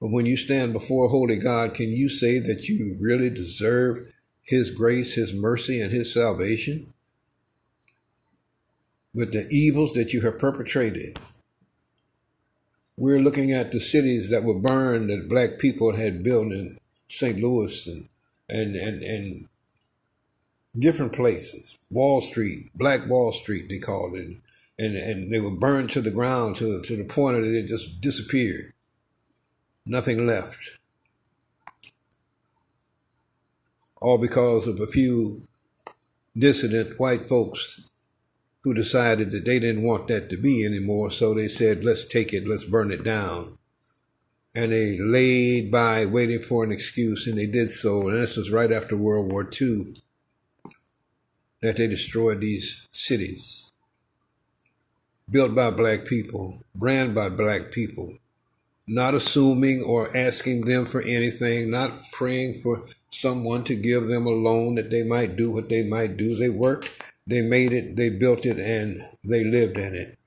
But 0.00 0.10
when 0.10 0.26
you 0.26 0.36
stand 0.36 0.72
before 0.72 1.08
holy 1.08 1.36
God, 1.36 1.74
can 1.74 1.90
you 1.90 2.08
say 2.08 2.38
that 2.38 2.68
you 2.68 2.96
really 3.00 3.30
deserve 3.30 4.12
His 4.44 4.70
grace, 4.70 5.14
His 5.14 5.34
mercy, 5.34 5.80
and 5.80 5.92
His 5.92 6.14
salvation? 6.14 6.91
With 9.14 9.32
the 9.32 9.46
evils 9.50 9.92
that 9.92 10.12
you 10.12 10.22
have 10.22 10.38
perpetrated. 10.38 11.18
We're 12.96 13.20
looking 13.20 13.52
at 13.52 13.72
the 13.72 13.80
cities 13.80 14.30
that 14.30 14.44
were 14.44 14.58
burned 14.58 15.10
that 15.10 15.28
black 15.28 15.58
people 15.58 15.96
had 15.96 16.22
built 16.22 16.52
in 16.52 16.78
St. 17.08 17.38
Louis 17.38 17.86
and, 17.86 18.08
and, 18.48 18.76
and, 18.76 19.02
and 19.02 19.48
different 20.78 21.12
places. 21.12 21.78
Wall 21.90 22.20
Street, 22.20 22.70
Black 22.74 23.06
Wall 23.06 23.32
Street, 23.32 23.68
they 23.68 23.78
called 23.78 24.14
it 24.14 24.38
and, 24.78 24.96
and 24.96 25.32
they 25.32 25.38
were 25.38 25.50
burned 25.50 25.90
to 25.90 26.00
the 26.00 26.10
ground 26.10 26.56
to, 26.56 26.82
to 26.82 26.96
the 26.96 27.04
point 27.04 27.36
that 27.36 27.54
it 27.54 27.66
just 27.66 28.00
disappeared. 28.00 28.72
Nothing 29.84 30.26
left. 30.26 30.78
All 34.00 34.18
because 34.18 34.66
of 34.66 34.80
a 34.80 34.86
few 34.86 35.46
dissident 36.36 36.98
white 36.98 37.28
folks 37.28 37.90
who 38.62 38.74
decided 38.74 39.30
that 39.32 39.44
they 39.44 39.58
didn't 39.58 39.82
want 39.82 40.08
that 40.08 40.30
to 40.30 40.36
be 40.36 40.64
anymore, 40.64 41.10
so 41.10 41.34
they 41.34 41.48
said, 41.48 41.84
let's 41.84 42.04
take 42.04 42.32
it, 42.32 42.46
let's 42.46 42.64
burn 42.64 42.92
it 42.92 43.02
down. 43.02 43.58
And 44.54 44.70
they 44.70 44.98
laid 44.98 45.70
by 45.70 46.06
waiting 46.06 46.38
for 46.38 46.62
an 46.62 46.70
excuse, 46.70 47.26
and 47.26 47.38
they 47.38 47.46
did 47.46 47.70
so. 47.70 48.08
And 48.08 48.22
this 48.22 48.36
was 48.36 48.50
right 48.50 48.70
after 48.70 48.96
World 48.96 49.32
War 49.32 49.48
II 49.60 49.94
that 51.60 51.76
they 51.76 51.86
destroyed 51.86 52.40
these 52.40 52.88
cities 52.92 53.72
built 55.30 55.54
by 55.54 55.70
black 55.70 56.04
people, 56.04 56.62
ran 56.74 57.14
by 57.14 57.28
black 57.28 57.70
people, 57.70 58.18
not 58.86 59.14
assuming 59.14 59.82
or 59.82 60.14
asking 60.14 60.62
them 60.62 60.84
for 60.84 61.00
anything, 61.02 61.70
not 61.70 61.90
praying 62.12 62.60
for 62.60 62.82
someone 63.10 63.64
to 63.64 63.74
give 63.74 64.08
them 64.08 64.26
a 64.26 64.30
loan 64.30 64.74
that 64.74 64.90
they 64.90 65.02
might 65.02 65.36
do 65.36 65.50
what 65.50 65.68
they 65.68 65.82
might 65.82 66.16
do. 66.16 66.36
They 66.36 66.50
worked, 66.50 67.11
they 67.26 67.42
made 67.42 67.72
it, 67.72 67.96
they 67.96 68.10
built 68.10 68.44
it, 68.44 68.58
and 68.58 69.00
they 69.24 69.44
lived 69.44 69.78
in 69.78 69.94
it. 69.94 70.18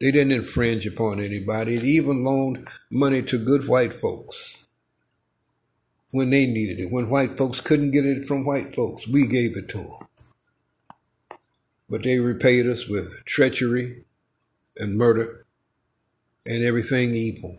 They 0.00 0.10
didn't 0.10 0.32
infringe 0.32 0.86
upon 0.86 1.20
anybody. 1.20 1.76
They 1.76 1.86
even 1.86 2.24
loaned 2.24 2.68
money 2.90 3.22
to 3.22 3.44
good 3.44 3.68
white 3.68 3.92
folks 3.92 4.66
when 6.10 6.30
they 6.30 6.46
needed 6.46 6.80
it. 6.80 6.90
When 6.90 7.08
white 7.08 7.36
folks 7.36 7.60
couldn't 7.60 7.92
get 7.92 8.04
it 8.04 8.26
from 8.26 8.44
white 8.44 8.74
folks, 8.74 9.06
we 9.06 9.26
gave 9.26 9.56
it 9.56 9.68
to 9.70 9.78
them 9.78 10.08
but 11.92 12.04
they 12.04 12.18
repaid 12.18 12.66
us 12.66 12.88
with 12.88 13.22
treachery 13.26 14.04
and 14.78 14.96
murder 14.96 15.44
and 16.46 16.64
everything 16.64 17.14
evil. 17.14 17.58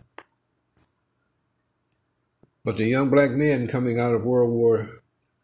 But 2.64 2.76
the 2.76 2.86
young 2.86 3.10
black 3.10 3.30
men 3.30 3.68
coming 3.68 4.00
out 4.00 4.12
of 4.12 4.24
World 4.24 4.50
War 4.50 4.88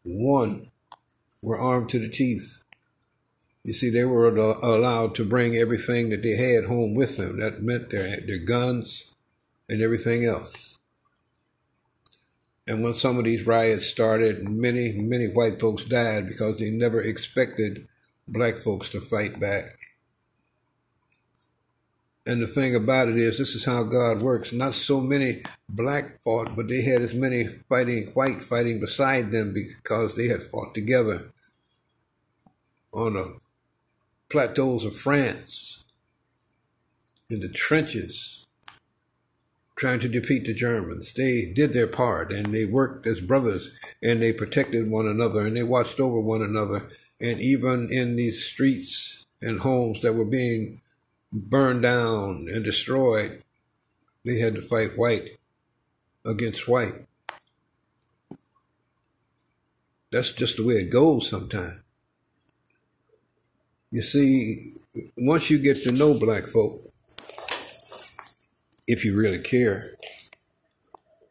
One 0.02 0.72
were 1.40 1.56
armed 1.56 1.88
to 1.90 2.00
the 2.00 2.08
teeth. 2.08 2.64
You 3.62 3.74
see, 3.74 3.90
they 3.90 4.04
were 4.04 4.26
allowed 4.26 5.14
to 5.16 5.24
bring 5.24 5.56
everything 5.56 6.10
that 6.10 6.22
they 6.22 6.36
had 6.36 6.64
home 6.64 6.94
with 6.94 7.16
them. 7.18 7.38
That 7.40 7.62
meant 7.62 7.90
their, 7.90 8.20
their 8.20 8.38
guns 8.38 9.14
and 9.68 9.82
everything 9.82 10.24
else. 10.24 10.78
And 12.66 12.82
when 12.82 12.94
some 12.94 13.18
of 13.18 13.24
these 13.24 13.46
riots 13.46 13.86
started, 13.86 14.48
many, 14.48 14.92
many 14.92 15.26
white 15.26 15.60
folks 15.60 15.84
died 15.84 16.26
because 16.26 16.58
they 16.58 16.70
never 16.70 17.00
expected 17.00 17.88
black 18.28 18.58
folks 18.58 18.90
to 18.90 19.00
fight 19.00 19.40
back. 19.40 19.64
And 22.24 22.40
the 22.40 22.46
thing 22.46 22.76
about 22.76 23.08
it 23.08 23.18
is, 23.18 23.38
this 23.38 23.54
is 23.54 23.64
how 23.64 23.82
God 23.82 24.22
works. 24.22 24.52
Not 24.52 24.74
so 24.74 25.00
many 25.00 25.42
black 25.68 26.22
fought, 26.22 26.54
but 26.54 26.68
they 26.68 26.82
had 26.82 27.02
as 27.02 27.14
many 27.14 27.44
fighting 27.68 28.04
white 28.14 28.42
fighting 28.42 28.78
beside 28.78 29.32
them 29.32 29.52
because 29.52 30.16
they 30.16 30.28
had 30.28 30.42
fought 30.42 30.74
together 30.74 31.32
on 32.92 33.14
the 33.14 33.39
plateaus 34.30 34.84
of 34.84 34.96
France, 34.96 35.84
in 37.28 37.40
the 37.40 37.48
trenches, 37.48 38.46
trying 39.76 40.00
to 40.00 40.08
defeat 40.08 40.44
the 40.44 40.54
Germans. 40.54 41.12
They 41.14 41.52
did 41.54 41.72
their 41.72 41.86
part 41.86 42.32
and 42.32 42.46
they 42.46 42.64
worked 42.64 43.06
as 43.06 43.20
brothers 43.20 43.76
and 44.02 44.22
they 44.22 44.32
protected 44.32 44.90
one 44.90 45.06
another 45.06 45.46
and 45.46 45.56
they 45.56 45.62
watched 45.62 46.00
over 46.00 46.20
one 46.20 46.42
another 46.42 46.88
and 47.20 47.40
even 47.40 47.88
in 47.90 48.16
these 48.16 48.44
streets 48.44 49.26
and 49.42 49.60
homes 49.60 50.02
that 50.02 50.14
were 50.14 50.24
being 50.24 50.80
burned 51.32 51.82
down 51.82 52.46
and 52.52 52.64
destroyed, 52.64 53.42
they 54.24 54.38
had 54.38 54.54
to 54.54 54.62
fight 54.62 54.98
white 54.98 55.38
against 56.24 56.68
white. 56.68 57.06
That's 60.10 60.32
just 60.32 60.56
the 60.56 60.64
way 60.64 60.74
it 60.74 60.90
goes 60.90 61.28
sometimes. 61.28 61.84
You 63.90 64.02
see, 64.02 64.74
once 65.16 65.50
you 65.50 65.58
get 65.58 65.78
to 65.82 65.92
know 65.92 66.18
black 66.18 66.44
folk, 66.44 66.80
if 68.86 69.04
you 69.04 69.16
really 69.16 69.40
care 69.40 69.94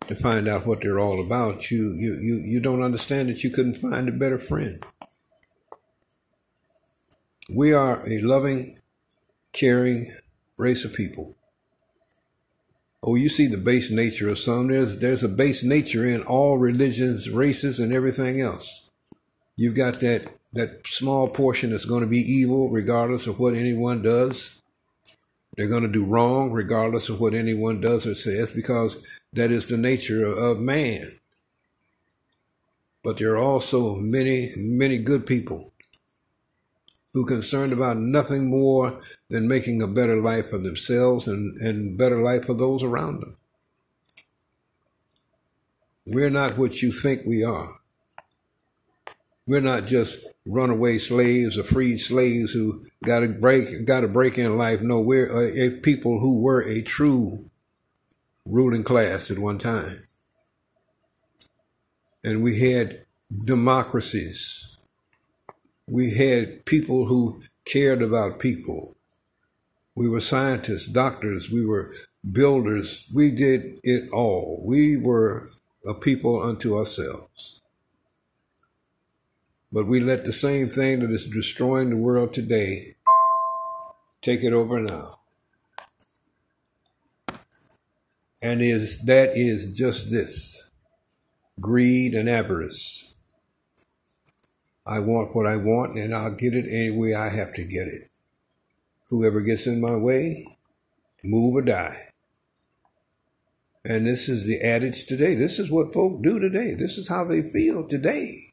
to 0.07 0.15
find 0.15 0.47
out 0.47 0.65
what 0.65 0.81
they're 0.81 0.99
all 0.99 1.23
about, 1.23 1.71
you 1.71 1.93
you 1.93 2.15
you, 2.15 2.35
you 2.43 2.59
don't 2.59 2.83
understand 2.83 3.29
that 3.29 3.43
you 3.43 3.49
couldn't 3.49 3.77
find 3.77 4.09
a 4.09 4.11
better 4.11 4.39
friend. 4.39 4.83
We 7.49 7.73
are 7.73 8.03
a 8.07 8.21
loving, 8.21 8.77
caring 9.53 10.11
race 10.57 10.83
of 10.83 10.93
people. 10.93 11.35
Oh, 13.01 13.15
you 13.15 13.29
see 13.29 13.47
the 13.47 13.57
base 13.57 13.89
nature 13.89 14.29
of 14.29 14.37
some. 14.37 14.67
There's 14.67 14.99
there's 14.99 15.23
a 15.23 15.29
base 15.29 15.63
nature 15.63 16.05
in 16.05 16.23
all 16.23 16.57
religions, 16.57 17.29
races, 17.29 17.79
and 17.79 17.93
everything 17.93 18.41
else. 18.41 18.91
You've 19.55 19.75
got 19.75 20.01
that 20.01 20.38
that 20.53 20.85
small 20.87 21.29
portion 21.29 21.71
that's 21.71 21.85
going 21.85 22.01
to 22.01 22.07
be 22.07 22.17
evil 22.17 22.69
regardless 22.69 23.27
of 23.27 23.39
what 23.39 23.53
anyone 23.53 24.01
does. 24.01 24.61
They're 25.55 25.67
going 25.67 25.83
to 25.83 25.89
do 25.89 26.05
wrong 26.05 26.51
regardless 26.51 27.09
of 27.09 27.19
what 27.19 27.33
anyone 27.33 27.81
does 27.81 28.07
or 28.07 28.15
says 28.15 28.51
because 28.51 29.03
that 29.33 29.51
is 29.51 29.67
the 29.67 29.77
nature 29.77 30.25
of 30.25 30.59
man. 30.59 31.19
But 33.03 33.17
there 33.17 33.33
are 33.33 33.37
also 33.37 33.95
many, 33.95 34.53
many 34.57 34.97
good 34.97 35.25
people 35.25 35.73
who 37.13 37.23
are 37.23 37.27
concerned 37.27 37.73
about 37.73 37.97
nothing 37.97 38.49
more 38.49 39.01
than 39.29 39.47
making 39.47 39.81
a 39.81 39.87
better 39.87 40.15
life 40.15 40.49
for 40.49 40.57
themselves 40.57 41.27
and, 41.27 41.57
and 41.57 41.97
better 41.97 42.17
life 42.17 42.45
for 42.45 42.53
those 42.53 42.83
around 42.83 43.21
them. 43.21 43.37
We're 46.05 46.29
not 46.29 46.57
what 46.57 46.81
you 46.81 46.91
think 46.91 47.25
we 47.25 47.43
are. 47.43 47.78
We're 49.49 49.61
not 49.61 49.87
just 49.87 50.27
runaway 50.45 50.99
slaves 50.99 51.57
or 51.57 51.63
freed 51.63 51.97
slaves 51.97 52.51
who 52.51 52.85
got 53.03 53.21
to 53.21 53.29
break 53.29 53.83
got 53.83 54.01
to 54.01 54.07
break 54.07 54.37
in 54.37 54.59
life. 54.59 54.79
No, 54.83 54.99
we're 54.99 55.27
a, 55.27 55.65
a 55.65 55.71
people 55.71 56.19
who 56.19 56.39
were 56.39 56.61
a 56.61 56.83
true 56.83 57.49
ruling 58.45 58.83
class 58.83 59.31
at 59.31 59.39
one 59.39 59.57
time, 59.57 60.07
and 62.23 62.43
we 62.43 62.59
had 62.59 63.05
democracies. 63.43 64.77
We 65.87 66.13
had 66.13 66.63
people 66.65 67.07
who 67.07 67.41
cared 67.65 68.03
about 68.03 68.37
people. 68.37 68.97
We 69.95 70.07
were 70.07 70.21
scientists, 70.21 70.85
doctors, 70.85 71.49
we 71.49 71.65
were 71.65 71.95
builders. 72.31 73.11
We 73.11 73.31
did 73.31 73.79
it 73.81 74.11
all. 74.11 74.61
We 74.63 74.95
were 74.95 75.49
a 75.87 75.95
people 75.95 76.39
unto 76.43 76.77
ourselves. 76.77 77.58
But 79.71 79.85
we 79.85 79.99
let 79.99 80.25
the 80.25 80.33
same 80.33 80.67
thing 80.67 80.99
that 80.99 81.11
is 81.11 81.27
destroying 81.27 81.91
the 81.91 81.97
world 81.97 82.33
today 82.33 82.95
take 84.21 84.43
it 84.43 84.53
over 84.53 84.79
now. 84.79 85.15
And 88.41 88.61
is 88.61 89.03
that 89.03 89.31
is 89.35 89.77
just 89.77 90.09
this 90.09 90.71
greed 91.59 92.13
and 92.13 92.29
avarice. 92.29 93.15
I 94.87 94.99
want 94.99 95.35
what 95.35 95.45
I 95.45 95.57
want 95.57 95.97
and 95.97 96.15
I'll 96.15 96.35
get 96.35 96.53
it 96.53 96.65
any 96.67 96.89
way 96.89 97.13
I 97.13 97.29
have 97.29 97.53
to 97.53 97.63
get 97.63 97.87
it. 97.87 98.09
Whoever 99.09 99.41
gets 99.41 99.67
in 99.67 99.81
my 99.81 99.95
way, 99.95 100.45
move 101.23 101.55
or 101.55 101.61
die. 101.61 101.97
And 103.85 104.07
this 104.07 104.27
is 104.27 104.45
the 104.45 104.61
adage 104.61 105.05
today. 105.05 105.35
This 105.35 105.59
is 105.59 105.71
what 105.71 105.93
folk 105.93 106.23
do 106.23 106.39
today. 106.39 106.73
This 106.77 106.97
is 106.97 107.07
how 107.07 107.23
they 107.23 107.41
feel 107.41 107.87
today. 107.87 108.48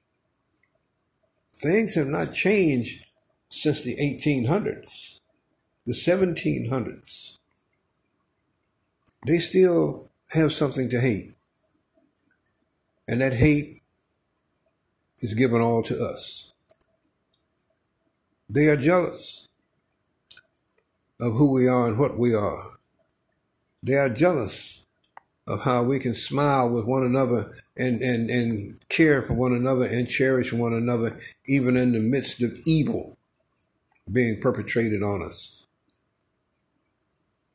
Things 1.56 1.94
have 1.94 2.06
not 2.06 2.34
changed 2.34 3.06
since 3.48 3.82
the 3.82 3.96
1800s, 3.96 5.20
the 5.86 5.94
1700s. 5.94 7.38
They 9.26 9.38
still 9.38 10.10
have 10.32 10.52
something 10.52 10.90
to 10.90 11.00
hate. 11.00 11.34
And 13.08 13.22
that 13.22 13.34
hate 13.34 13.82
is 15.18 15.32
given 15.32 15.62
all 15.62 15.82
to 15.84 16.04
us. 16.04 16.52
They 18.50 18.66
are 18.66 18.76
jealous 18.76 19.48
of 21.18 21.32
who 21.34 21.52
we 21.52 21.66
are 21.66 21.88
and 21.88 21.98
what 21.98 22.18
we 22.18 22.34
are. 22.34 22.64
They 23.82 23.94
are 23.94 24.10
jealous 24.10 24.75
of 25.46 25.62
how 25.62 25.82
we 25.82 25.98
can 25.98 26.14
smile 26.14 26.68
with 26.68 26.84
one 26.84 27.04
another 27.04 27.52
and, 27.76 28.02
and, 28.02 28.30
and 28.30 28.72
care 28.88 29.22
for 29.22 29.34
one 29.34 29.52
another 29.52 29.86
and 29.86 30.08
cherish 30.08 30.52
one 30.52 30.72
another, 30.72 31.18
even 31.46 31.76
in 31.76 31.92
the 31.92 32.00
midst 32.00 32.42
of 32.42 32.52
evil 32.66 33.16
being 34.10 34.40
perpetrated 34.40 35.02
on 35.02 35.22
us. 35.22 35.66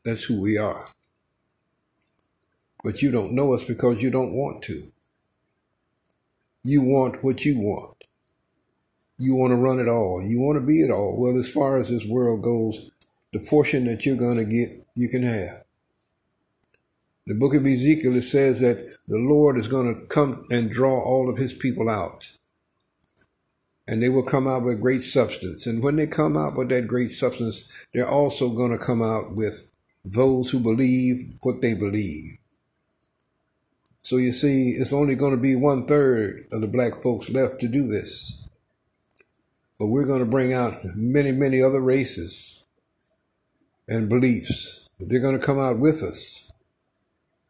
That's 0.03 0.23
who 0.23 0.41
we 0.41 0.57
are. 0.57 0.87
But 2.83 3.01
you 3.01 3.11
don't 3.11 3.33
know 3.33 3.53
us 3.53 3.65
because 3.65 4.01
you 4.01 4.09
don't 4.09 4.33
want 4.33 4.63
to. 4.63 4.91
You 6.63 6.81
want 6.81 7.23
what 7.23 7.45
you 7.45 7.59
want. 7.59 7.97
You 9.17 9.35
want 9.35 9.51
to 9.51 9.57
run 9.57 9.79
it 9.79 9.87
all. 9.87 10.23
You 10.25 10.39
want 10.39 10.59
to 10.59 10.65
be 10.65 10.81
it 10.81 10.91
all. 10.91 11.15
Well, 11.19 11.37
as 11.37 11.51
far 11.51 11.77
as 11.77 11.89
this 11.89 12.07
world 12.07 12.41
goes, 12.41 12.89
the 13.33 13.39
portion 13.39 13.85
that 13.85 14.05
you're 14.05 14.15
going 14.15 14.37
to 14.37 14.45
get, 14.45 14.87
you 14.95 15.09
can 15.09 15.23
have 15.23 15.63
the 17.27 17.35
book 17.35 17.53
of 17.53 17.65
Ezekiel, 17.65 18.15
it 18.15 18.23
says 18.23 18.59
that 18.61 18.77
the 19.07 19.17
Lord 19.17 19.57
is 19.57 19.67
going 19.67 19.93
to 19.93 20.05
come 20.07 20.45
and 20.49 20.71
draw 20.71 20.99
all 20.99 21.29
of 21.29 21.37
his 21.37 21.53
people 21.53 21.89
out. 21.89 22.31
And 23.87 24.01
they 24.01 24.09
will 24.09 24.23
come 24.23 24.47
out 24.47 24.63
with 24.63 24.81
great 24.81 25.01
substance. 25.01 25.67
And 25.67 25.83
when 25.83 25.97
they 25.97 26.07
come 26.07 26.37
out 26.37 26.55
with 26.55 26.69
that 26.69 26.87
great 26.87 27.09
substance, 27.09 27.87
they're 27.93 28.09
also 28.09 28.49
going 28.49 28.71
to 28.71 28.83
come 28.83 29.01
out 29.01 29.35
with 29.35 29.71
those 30.03 30.49
who 30.51 30.59
believe 30.59 31.35
what 31.41 31.61
they 31.61 31.73
believe. 31.73 32.37
So 34.01 34.17
you 34.17 34.31
see, 34.31 34.71
it's 34.71 34.93
only 34.93 35.15
going 35.15 35.35
to 35.35 35.41
be 35.41 35.55
one 35.55 35.85
third 35.85 36.47
of 36.51 36.61
the 36.61 36.67
black 36.67 37.01
folks 37.01 37.31
left 37.31 37.59
to 37.61 37.67
do 37.67 37.87
this. 37.87 38.49
But 39.77 39.87
we're 39.87 40.07
going 40.07 40.19
to 40.19 40.25
bring 40.25 40.53
out 40.53 40.73
many, 40.95 41.31
many 41.31 41.61
other 41.61 41.81
races 41.81 42.67
and 43.87 44.09
beliefs. 44.09 44.89
They're 44.99 45.21
going 45.21 45.39
to 45.39 45.45
come 45.45 45.59
out 45.59 45.79
with 45.79 46.01
us. 46.01 46.40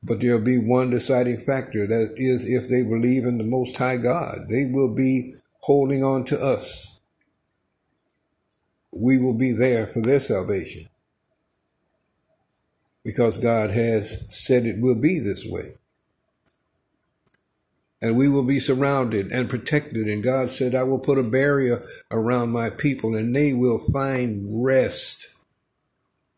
But 0.04 0.20
there'll 0.20 0.42
be 0.42 0.58
one 0.58 0.90
deciding 0.90 1.38
factor 1.38 1.86
that 1.86 2.16
is 2.18 2.46
if 2.46 2.68
they 2.68 2.84
believe 2.84 3.24
in 3.26 3.38
the 3.38 3.44
Most 3.44 3.78
High 3.78 3.98
God, 3.98 4.48
they 4.50 4.66
will 4.72 4.96
be 4.96 5.36
holding 5.62 6.04
on 6.04 6.24
to 6.26 6.42
us. 6.42 7.02
We 8.92 9.20
will 9.20 9.38
be 9.38 9.52
there 9.52 9.86
for 9.86 10.02
their 10.02 10.20
salvation 10.20 10.88
because 13.04 13.38
God 13.38 13.72
has 13.72 14.26
said 14.30 14.66
it 14.66 14.80
will 14.80 15.00
be 15.00 15.20
this 15.20 15.46
way. 15.48 15.76
And 18.02 18.18
we 18.18 18.28
will 18.28 18.44
be 18.44 18.60
surrounded 18.60 19.32
and 19.32 19.48
protected. 19.50 20.08
And 20.08 20.24
God 20.24 20.50
said, 20.50 20.74
I 20.74 20.84
will 20.84 21.00
put 21.00 21.20
a 21.20 21.24
barrier 21.24 21.84
around 22.10 22.50
my 22.50 22.72
people 22.72 23.16
and 23.16 23.36
they 23.36 23.54
will 23.54 23.78
find 23.78 24.66
rest 24.66 25.28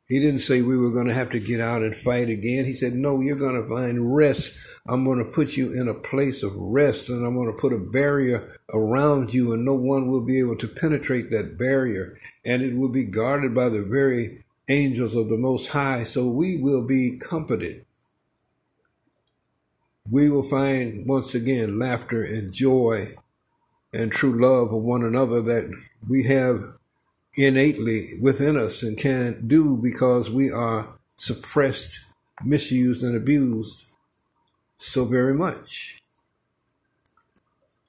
he 0.09 0.19
didn't 0.19 0.39
say 0.39 0.61
we 0.61 0.77
were 0.77 0.91
going 0.91 1.07
to 1.07 1.13
have 1.13 1.31
to 1.31 1.39
get 1.39 1.61
out 1.61 1.81
and 1.81 1.95
fight 1.95 2.29
again. 2.29 2.65
He 2.65 2.73
said, 2.73 2.93
No, 2.93 3.21
you're 3.21 3.37
going 3.37 3.61
to 3.61 3.69
find 3.73 4.15
rest. 4.15 4.53
I'm 4.85 5.05
going 5.05 5.23
to 5.23 5.31
put 5.31 5.55
you 5.55 5.71
in 5.79 5.87
a 5.87 5.93
place 5.93 6.43
of 6.43 6.51
rest 6.55 7.09
and 7.09 7.25
I'm 7.25 7.35
going 7.35 7.49
to 7.49 7.59
put 7.59 7.71
a 7.71 7.79
barrier 7.79 8.59
around 8.73 9.33
you, 9.33 9.53
and 9.53 9.63
no 9.63 9.75
one 9.75 10.07
will 10.07 10.25
be 10.25 10.39
able 10.39 10.57
to 10.57 10.67
penetrate 10.67 11.31
that 11.31 11.57
barrier. 11.57 12.17
And 12.43 12.61
it 12.61 12.75
will 12.75 12.91
be 12.91 13.05
guarded 13.05 13.55
by 13.55 13.69
the 13.69 13.81
very 13.81 14.43
angels 14.67 15.15
of 15.15 15.29
the 15.29 15.37
Most 15.37 15.71
High. 15.71 16.03
So 16.03 16.29
we 16.29 16.59
will 16.61 16.85
be 16.85 17.17
comforted. 17.19 17.85
We 20.09 20.29
will 20.29 20.43
find 20.43 21.07
once 21.07 21.33
again 21.33 21.79
laughter 21.79 22.21
and 22.21 22.51
joy 22.51 23.13
and 23.93 24.11
true 24.11 24.37
love 24.37 24.73
of 24.73 24.83
one 24.83 25.03
another 25.03 25.41
that 25.41 25.73
we 26.09 26.23
have 26.23 26.59
innately 27.35 28.09
within 28.21 28.57
us 28.57 28.83
and 28.83 28.97
can't 28.97 29.47
do 29.47 29.77
because 29.77 30.29
we 30.29 30.51
are 30.51 30.99
suppressed, 31.15 31.99
misused, 32.43 33.03
and 33.03 33.15
abused 33.15 33.85
so 34.77 35.05
very 35.05 35.33
much. 35.33 35.99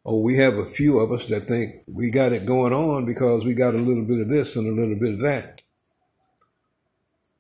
Oh, 0.07 0.21
we 0.21 0.37
have 0.37 0.59
a 0.59 0.65
few 0.65 0.99
of 0.99 1.11
us 1.13 1.27
that 1.27 1.45
think 1.45 1.83
we 1.87 2.11
got 2.11 2.33
it 2.33 2.45
going 2.45 2.73
on 2.73 3.07
because 3.07 3.45
we 3.45 3.55
got 3.55 3.75
a 3.75 3.79
little 3.79 4.05
bit 4.05 4.21
of 4.21 4.29
this 4.29 4.55
and 4.55 4.69
a 4.69 4.81
little 4.81 4.99
bit 4.99 5.15
of 5.15 5.21
that. 5.21 5.63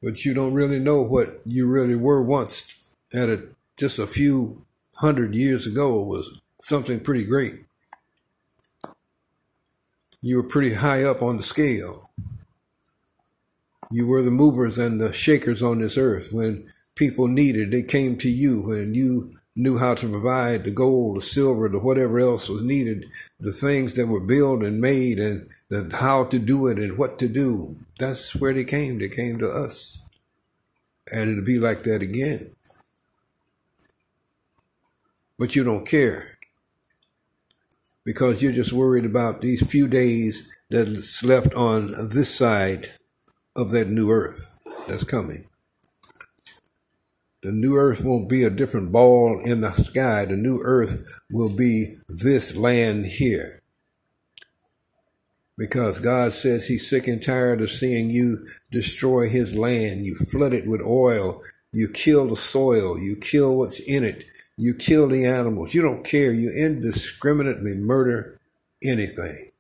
But 0.03 0.25
you 0.25 0.35
don't 0.35 0.55
really 0.55 0.79
know 0.79 1.03
what 1.03 1.41
you 1.45 1.67
really 1.67 1.97
were 1.97 2.23
once 2.23 2.95
at 3.15 3.29
a, 3.29 3.49
just 3.79 3.99
a 3.99 4.07
few 4.07 4.65
hundred 4.97 5.35
years 5.35 5.67
ago 5.67 6.03
was 6.03 6.41
something 6.59 7.01
pretty 7.01 7.27
great 7.27 7.64
you 10.25 10.39
were 10.39 10.43
pretty 10.43 10.73
high 10.73 11.05
up 11.05 11.21
on 11.21 11.37
the 11.37 11.43
scale. 11.43 12.11
You 13.91 14.07
were 14.07 14.23
the 14.23 14.31
movers 14.31 14.79
and 14.79 14.99
the 14.99 15.13
shakers 15.13 15.63
on 15.63 15.81
this 15.81 15.99
earth. 15.99 16.31
When 16.33 16.67
people 16.95 17.29
needed, 17.29 17.71
they 17.71 17.83
came 17.83 18.17
to 18.17 18.31
you 18.31 18.71
and 18.71 18.97
you 18.97 19.33
knew 19.55 19.77
how 19.77 19.95
to 19.97 20.09
provide 20.09 20.65
the 20.65 20.71
gold, 20.71 21.19
the 21.19 21.23
silver, 21.23 21.69
the 21.69 21.79
whatever 21.79 22.19
else 22.21 22.49
was 22.49 22.63
needed, 22.63 23.05
the 23.39 23.53
things 23.53 23.93
that 23.95 24.07
were 24.07 24.19
built 24.19 24.63
and 24.63 24.81
made 24.81 25.19
and 25.19 25.47
the, 25.69 25.95
how 26.01 26.25
to 26.25 26.39
do 26.39 26.69
it 26.69 26.79
and 26.79 26.97
what 26.97 27.19
to 27.19 27.29
do. 27.29 27.77
That's 27.99 28.35
where 28.35 28.55
they 28.55 28.65
came. 28.65 29.01
They 29.01 29.11
came 29.11 29.37
to 29.41 29.47
us. 29.47 30.09
And 31.13 31.29
it'll 31.29 31.45
be 31.45 31.59
like 31.59 31.83
that 31.83 32.01
again. 32.01 32.57
But 35.39 35.55
you 35.55 35.65
don't 35.65 35.87
care 35.87 36.34
because 38.05 38.43
you're 38.43 38.53
just 38.53 38.73
worried 38.73 39.05
about 39.05 39.41
these 39.41 39.67
few 39.67 39.89
days 39.89 40.49
that's 40.71 41.25
left 41.25 41.55
on 41.55 41.89
this 42.13 42.35
side 42.35 42.89
of 43.57 43.71
that 43.71 43.89
new 43.89 44.11
earth 44.11 44.61
that's 44.87 45.05
coming. 45.05 45.47
The 47.43 47.53
new 47.53 47.77
earth 47.77 48.03
won't 48.03 48.29
be 48.29 48.43
a 48.43 48.51
different 48.51 48.91
ball 48.91 49.41
in 49.45 49.61
the 49.61 49.71
sky. 49.73 50.25
The 50.25 50.37
new 50.37 50.61
earth 50.63 51.21
will 51.31 51.55
be 51.55 51.97
this 52.09 52.57
land 52.57 53.05
here. 53.07 53.61
Because 55.57 55.99
God 55.99 56.33
says 56.33 56.67
he's 56.67 56.89
sick 56.89 57.07
and 57.07 57.23
tired 57.23 57.61
of 57.61 57.71
seeing 57.71 58.11
you 58.11 58.47
destroy 58.71 59.29
his 59.29 59.59
land. 59.59 60.05
You 60.05 60.15
flood 60.17 60.55
it 60.55 60.67
with 60.67 60.81
oil. 60.81 61.43
You 61.71 61.89
kill 61.93 62.29
the 62.29 62.37
soil. 62.37 62.99
You 62.99 63.17
kill 63.21 63.57
what's 63.57 63.79
in 63.79 64.05
it. 64.05 64.25
You 64.57 64.75
kill 64.75 65.09
the 65.09 65.25
animals. 65.25 65.75
You 65.75 65.83
don't 65.83 66.05
care. 66.05 66.33
You 66.33 66.53
indiscriminately 66.57 67.75
murder 67.75 68.39
anything. 68.83 69.51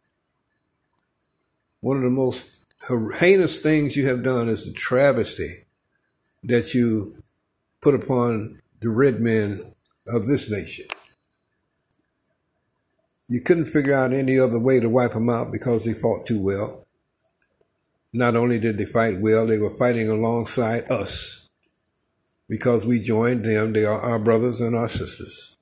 One 1.80 1.96
of 1.96 2.02
the 2.02 2.10
most 2.10 2.64
heinous 3.18 3.58
things 3.60 3.96
you 3.96 4.06
have 4.08 4.22
done 4.22 4.48
is 4.48 4.64
the 4.64 4.72
travesty 4.72 5.64
that 6.44 6.74
you 6.74 7.22
put 7.80 7.94
upon 7.94 8.60
the 8.80 8.90
red 8.90 9.20
men 9.20 9.62
of 10.06 10.26
this 10.26 10.50
nation. 10.50 10.86
You 13.28 13.40
couldn't 13.40 13.66
figure 13.66 13.94
out 13.94 14.12
any 14.12 14.38
other 14.38 14.58
way 14.58 14.80
to 14.80 14.88
wipe 14.88 15.12
them 15.12 15.30
out 15.30 15.50
because 15.50 15.84
they 15.84 15.94
fought 15.94 16.26
too 16.26 16.40
well. 16.42 16.86
Not 18.12 18.36
only 18.36 18.58
did 18.58 18.76
they 18.76 18.84
fight 18.84 19.18
well, 19.18 19.46
they 19.46 19.58
were 19.58 19.70
fighting 19.70 20.08
alongside 20.08 20.84
us 20.90 21.43
because 22.48 22.86
we 22.86 23.00
joined 23.00 23.44
them. 23.44 23.72
They 23.72 23.84
are 23.84 24.00
our 24.00 24.18
brothers 24.18 24.60
and 24.60 24.76
our 24.76 24.88
sisters. 24.88 25.56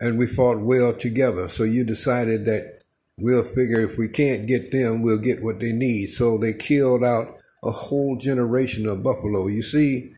And 0.00 0.18
we 0.18 0.26
fought 0.26 0.60
well 0.60 0.92
together. 0.92 1.48
So 1.48 1.64
you 1.64 1.84
decided 1.84 2.44
that 2.44 2.82
we'll 3.16 3.42
figure 3.42 3.80
if 3.80 3.98
we 3.98 4.08
can't 4.08 4.46
get 4.46 4.70
them, 4.70 5.02
we'll 5.02 5.18
get 5.18 5.42
what 5.42 5.60
they 5.60 5.72
need. 5.72 6.06
So 6.08 6.38
they 6.38 6.52
killed 6.52 7.04
out 7.04 7.26
a 7.62 7.70
whole 7.70 8.16
generation 8.16 8.86
of 8.86 9.02
buffalo. 9.02 9.48
You 9.48 9.62
see, 9.62 10.12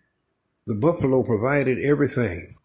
the 0.67 0.75
buffalo 0.75 1.23
provided 1.23 1.79
everything 1.79 2.57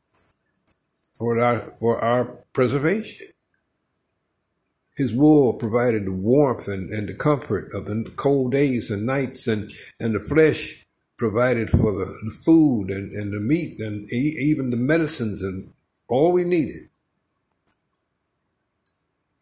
for 1.14 1.40
our, 1.40 1.72
for 1.80 2.04
our 2.04 2.26
preservation. 2.54 3.28
His 4.98 5.14
wool 5.14 5.54
provided 5.54 6.06
the 6.06 6.14
warmth 6.14 6.68
and, 6.68 6.90
and 6.90 7.08
the 7.08 7.14
comfort 7.14 7.70
of 7.74 7.86
the 7.86 8.10
cold 8.16 8.54
days 8.54 8.90
and 8.90 9.06
nights, 9.06 9.48
and, 9.48 9.70
and 10.00 10.16
the 10.16 10.20
flesh 10.20 10.85
provided 11.18 11.70
for 11.70 11.92
the, 11.92 12.32
food 12.44 12.90
and, 12.90 13.12
and 13.14 13.34
the 13.34 13.40
meat 13.40 13.80
and 13.80 14.12
e- 14.12 14.38
even 14.40 14.70
the 14.70 14.78
medicines 14.78 15.42
and 15.42 15.72
all 16.08 16.32
we 16.32 16.44
needed. 16.44 16.90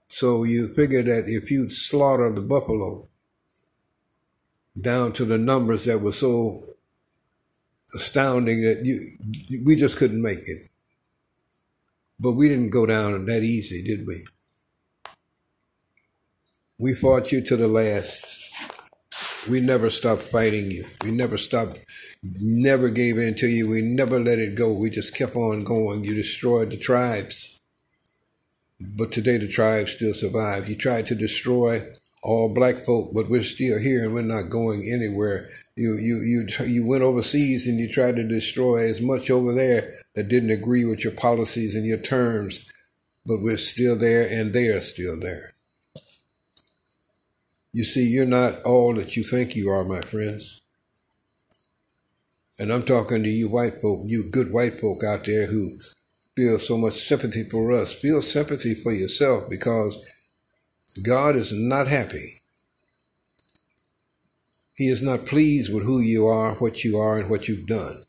So 0.08 0.44
you 0.44 0.68
figure 0.68 1.02
that 1.02 1.26
if 1.28 1.50
you 1.50 1.70
slaughter 1.70 2.32
the 2.32 2.42
buffalo 2.42 3.08
down 4.80 5.12
to 5.14 5.26
the 5.26 5.38
numbers 5.38 5.86
that 5.86 6.02
were 6.02 6.12
so 6.12 6.76
astounding 7.96 8.62
that 8.62 8.86
you 8.86 9.18
we 9.66 9.76
just 9.76 9.98
couldn't 9.98 10.22
make 10.22 10.40
it. 10.40 10.70
But 12.20 12.34
we 12.34 12.48
didn't 12.48 12.70
go 12.70 12.86
down 12.86 13.26
that 13.26 13.44
easy, 13.44 13.84
did 13.84 14.06
we? 14.08 14.26
We 16.80 16.94
fought 16.94 17.32
you 17.32 17.42
to 17.42 17.56
the 17.56 17.68
last. 17.68 18.43
We 19.50 19.60
never 19.60 19.90
stopped 19.90 20.22
fighting 20.22 20.72
you. 20.72 20.86
We 21.04 21.12
never 21.12 21.38
stopped, 21.38 21.80
never 22.24 22.90
gave 22.90 23.18
in 23.18 23.36
to 23.36 23.48
you. 23.48 23.70
We 23.70 23.82
never 23.82 24.20
let 24.20 24.40
it 24.40 24.56
go. 24.56 24.72
We 24.74 24.90
just 24.90 25.16
kept 25.16 25.36
on 25.36 25.66
going. 25.66 26.06
You 26.06 26.14
destroyed 26.14 26.72
the 26.72 26.78
tribes. 26.78 27.60
But 28.80 29.12
today 29.12 29.38
the 29.38 29.48
tribes 29.48 29.94
still 29.94 30.14
survive. 30.14 30.70
You 30.70 30.76
tried 30.76 31.08
to 31.08 31.16
destroy 31.16 31.82
all 32.22 32.54
black 32.54 32.76
folk, 32.76 33.14
but 33.14 33.30
we're 33.30 33.44
still 33.44 33.80
here 33.80 34.06
and 34.06 34.14
we're 34.14 34.22
not 34.22 34.50
going 34.50 34.90
anywhere. 34.90 35.50
You 35.76 35.98
you 36.00 36.22
you 36.22 36.66
you 36.66 36.88
went 36.88 37.04
overseas 37.04 37.68
and 37.68 37.80
you 37.80 37.90
tried 37.90 38.16
to 38.16 38.28
destroy 38.28 38.90
as 38.90 39.02
much 39.02 39.30
over 39.30 39.54
there 39.54 39.94
that 40.16 40.30
didn't 40.30 40.52
agree 40.52 40.86
with 40.86 41.04
your 41.04 41.14
policies 41.14 41.76
and 41.76 41.86
your 41.86 41.98
terms, 41.98 42.66
but 43.26 43.42
we're 43.42 43.58
still 43.58 43.98
there 43.98 44.26
and 44.30 44.54
they 44.54 44.68
are 44.68 44.80
still 44.80 45.20
there. 45.20 45.53
You 47.74 47.84
see, 47.84 48.08
you're 48.08 48.28
not 48.28 48.62
all 48.62 48.94
that 48.96 49.18
you 49.18 49.24
think 49.24 49.56
you 49.56 49.70
are, 49.72 49.84
my 49.84 50.02
friends. 50.02 50.62
And 52.60 52.72
I'm 52.72 52.84
talking 52.84 53.24
to 53.24 53.30
you 53.30 53.50
white 53.50 53.82
folk, 53.82 54.04
you 54.06 54.30
good 54.30 54.54
white 54.54 54.80
folk 54.80 55.04
out 55.04 55.26
there 55.26 55.48
who 55.48 55.80
feel 56.36 56.60
so 56.60 56.78
much 56.78 56.94
sympathy 56.94 57.44
for 57.44 57.72
us. 57.72 57.96
Feel 57.96 58.22
sympathy 58.22 58.76
for 58.76 58.94
yourself 58.94 59.50
because 59.50 59.98
God 61.04 61.36
is 61.36 61.52
not 61.52 61.88
happy. 61.88 62.42
He 64.76 64.88
is 64.88 65.02
not 65.02 65.26
pleased 65.26 65.74
with 65.74 65.84
who 65.84 66.00
you 66.00 66.28
are, 66.28 66.54
what 66.56 66.84
you 66.84 67.00
are, 67.00 67.18
and 67.18 67.30
what 67.30 67.48
you've 67.48 67.66
done. 67.66 68.04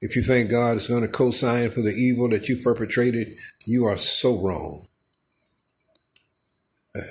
If 0.00 0.14
you 0.14 0.22
think 0.22 0.50
God 0.50 0.76
is 0.76 0.86
going 0.86 1.02
to 1.02 1.08
co 1.08 1.32
sign 1.32 1.70
for 1.70 1.80
the 1.80 1.94
evil 1.94 2.28
that 2.28 2.48
you 2.48 2.58
perpetrated, 2.58 3.34
you 3.64 3.86
are 3.86 3.96
so 3.96 4.40
wrong. 4.40 4.86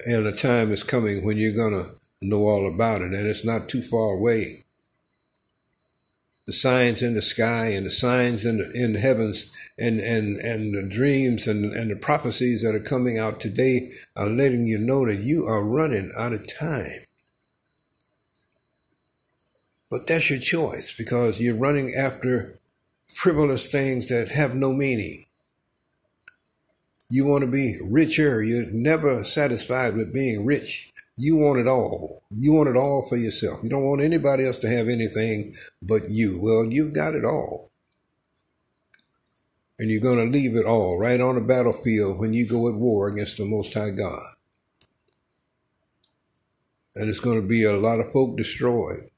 And 0.05 0.25
a 0.25 0.31
time 0.31 0.71
is 0.71 0.83
coming 0.83 1.25
when 1.25 1.37
you're 1.37 1.55
going 1.55 1.73
to 1.73 1.91
know 2.21 2.47
all 2.47 2.67
about 2.67 3.01
it, 3.01 3.13
and 3.13 3.27
it's 3.27 3.45
not 3.45 3.69
too 3.69 3.81
far 3.81 4.13
away 4.13 4.65
the 6.45 6.53
signs 6.53 7.01
in 7.01 7.15
the 7.15 7.21
sky 7.21 7.67
and 7.67 7.85
the 7.85 7.91
signs 7.91 8.45
in 8.45 8.59
the, 8.59 8.71
in 8.73 8.93
the 8.93 8.99
heavens 8.99 9.51
and, 9.79 9.99
and, 9.99 10.37
and 10.37 10.75
the 10.75 10.87
dreams 10.87 11.47
and, 11.47 11.65
and 11.73 11.89
the 11.89 11.95
prophecies 11.95 12.61
that 12.61 12.75
are 12.75 12.79
coming 12.79 13.17
out 13.17 13.39
today 13.39 13.91
are 14.15 14.27
letting 14.27 14.67
you 14.67 14.77
know 14.77 15.05
that 15.07 15.23
you 15.23 15.45
are 15.45 15.63
running 15.63 16.11
out 16.17 16.33
of 16.33 16.47
time. 16.47 17.05
But 19.89 20.07
that's 20.07 20.29
your 20.29 20.39
choice 20.39 20.95
because 20.95 21.41
you're 21.41 21.55
running 21.55 21.93
after 21.95 22.59
frivolous 23.07 23.71
things 23.71 24.09
that 24.09 24.29
have 24.29 24.53
no 24.53 24.71
meaning. 24.71 25.25
You 27.09 27.25
want 27.25 27.41
to 27.41 27.51
be 27.51 27.77
richer. 27.83 28.43
You're 28.43 28.71
never 28.71 29.23
satisfied 29.23 29.95
with 29.95 30.13
being 30.13 30.45
rich. 30.45 30.91
You 31.17 31.37
want 31.37 31.59
it 31.59 31.67
all. 31.67 32.23
You 32.29 32.53
want 32.53 32.69
it 32.69 32.75
all 32.75 33.05
for 33.07 33.15
yourself. 33.15 33.63
You 33.63 33.69
don't 33.69 33.85
want 33.85 34.01
anybody 34.01 34.45
else 34.45 34.59
to 34.61 34.67
have 34.67 34.89
anything 34.89 35.55
but 35.81 36.09
you. 36.09 36.39
Well, 36.41 36.65
you've 36.65 36.93
got 36.93 37.13
it 37.13 37.23
all. 37.23 37.71
And 39.77 39.89
you're 39.89 40.01
going 40.01 40.17
to 40.17 40.37
leave 40.37 40.55
it 40.55 40.65
all 40.65 40.97
right 40.97 41.19
on 41.19 41.35
the 41.35 41.41
battlefield 41.41 42.19
when 42.19 42.33
you 42.33 42.47
go 42.47 42.67
at 42.67 42.75
war 42.75 43.07
against 43.07 43.37
the 43.37 43.45
Most 43.45 43.73
High 43.73 43.91
God. 43.91 44.23
And 46.95 47.09
it's 47.09 47.19
going 47.19 47.41
to 47.41 47.47
be 47.47 47.63
a 47.63 47.77
lot 47.77 47.99
of 47.99 48.11
folk 48.11 48.37
destroyed. 48.37 49.09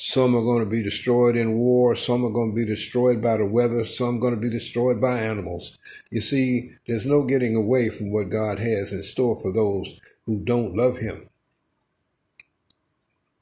Some 0.00 0.36
are 0.36 0.42
going 0.42 0.62
to 0.62 0.70
be 0.70 0.80
destroyed 0.80 1.34
in 1.34 1.54
war. 1.54 1.96
Some 1.96 2.24
are 2.24 2.30
going 2.30 2.52
to 2.52 2.56
be 2.56 2.64
destroyed 2.64 3.20
by 3.20 3.36
the 3.36 3.46
weather. 3.46 3.84
Some 3.84 4.18
are 4.18 4.20
going 4.20 4.34
to 4.36 4.40
be 4.40 4.48
destroyed 4.48 5.00
by 5.00 5.18
animals. 5.18 5.76
You 6.12 6.20
see, 6.20 6.70
there's 6.86 7.04
no 7.04 7.24
getting 7.24 7.56
away 7.56 7.88
from 7.88 8.12
what 8.12 8.30
God 8.30 8.60
has 8.60 8.92
in 8.92 9.02
store 9.02 9.40
for 9.40 9.52
those 9.52 10.00
who 10.24 10.44
don't 10.44 10.76
love 10.76 10.98
him. 10.98 11.28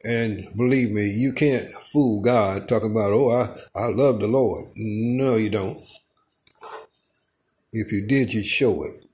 And 0.02 0.48
believe 0.56 0.92
me, 0.92 1.10
you 1.10 1.34
can't 1.34 1.74
fool 1.74 2.22
God 2.22 2.66
talking 2.68 2.90
about, 2.90 3.10
oh, 3.10 3.30
I, 3.30 3.78
I 3.78 3.88
love 3.88 4.20
the 4.20 4.26
Lord. 4.26 4.70
No, 4.76 5.36
you 5.36 5.50
don't. 5.50 5.76
If 7.70 7.92
you 7.92 8.06
did, 8.06 8.32
you'd 8.32 8.46
show 8.46 8.82
it. 8.82 9.04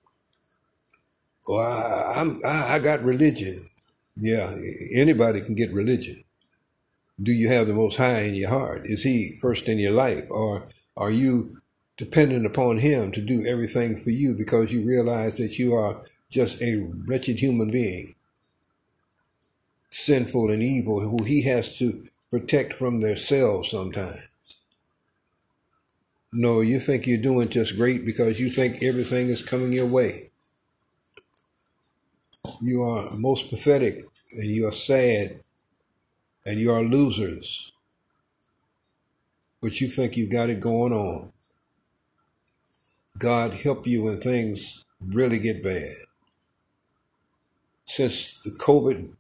Well, 1.48 1.59
I, 1.59 2.48
I, 2.48 2.74
I 2.74 2.78
got 2.78 3.02
religion. 3.02 3.68
Yeah, 4.14 4.55
anybody 4.94 5.40
can 5.40 5.57
get 5.57 5.72
religion. 5.72 6.22
Do 7.20 7.33
you 7.33 7.48
have 7.48 7.66
the 7.66 7.75
Most 7.75 7.96
High 7.96 8.22
in 8.22 8.35
your 8.35 8.51
heart? 8.51 8.83
Is 8.85 9.03
He 9.03 9.38
first 9.40 9.68
in 9.68 9.79
your 9.79 9.92
life? 9.92 10.27
Or 10.31 10.68
are 10.96 11.11
you 11.11 11.61
dependent 11.96 12.46
upon 12.46 12.79
Him 12.79 13.12
to 13.12 13.20
do 13.20 13.46
everything 13.46 14.01
for 14.01 14.11
you 14.11 14.35
because 14.35 14.72
you 14.72 14.87
realize 14.87 15.37
that 15.37 15.59
you 15.59 15.75
are 15.75 16.05
just 16.33 16.61
a 16.62 16.88
wretched 17.07 17.38
human 17.38 17.70
being, 17.70 18.14
sinful 19.90 20.51
and 20.51 20.62
evil, 20.62 21.01
who 21.01 21.22
he 21.25 21.42
has 21.42 21.77
to 21.79 22.09
protect 22.31 22.72
from 22.72 23.01
themselves 23.01 23.70
sometimes. 23.70 24.29
No, 26.33 26.62
you 26.62 26.81
think 26.81 27.07
you're 27.07 27.20
doing 27.20 27.51
just 27.51 27.77
great 27.77 28.07
because 28.07 28.40
you 28.40 28.48
think 28.48 28.83
everything 28.83 29.29
is 29.29 29.42
coming 29.42 29.75
your 29.75 29.87
way. 29.87 30.31
You 32.62 32.83
are 32.83 33.11
most 33.12 33.51
pathetic 33.51 34.07
and 34.33 34.46
you 34.46 34.66
are 34.66 34.72
sad 34.72 35.42
and 36.44 36.59
you 36.59 36.72
are 36.72 36.83
losers. 36.83 37.72
But 39.61 39.81
you 39.81 39.88
think 39.88 40.16
you've 40.16 40.33
got 40.33 40.50
it 40.50 40.61
going 40.61 40.92
on. 40.92 41.33
God 43.18 43.52
help 43.52 43.87
you 43.87 44.05
when 44.05 44.20
things 44.20 44.85
really 45.00 45.38
get 45.38 45.62
bad 45.62 45.94
since 47.92 48.40
the 48.40 48.50
COVID 48.50 49.11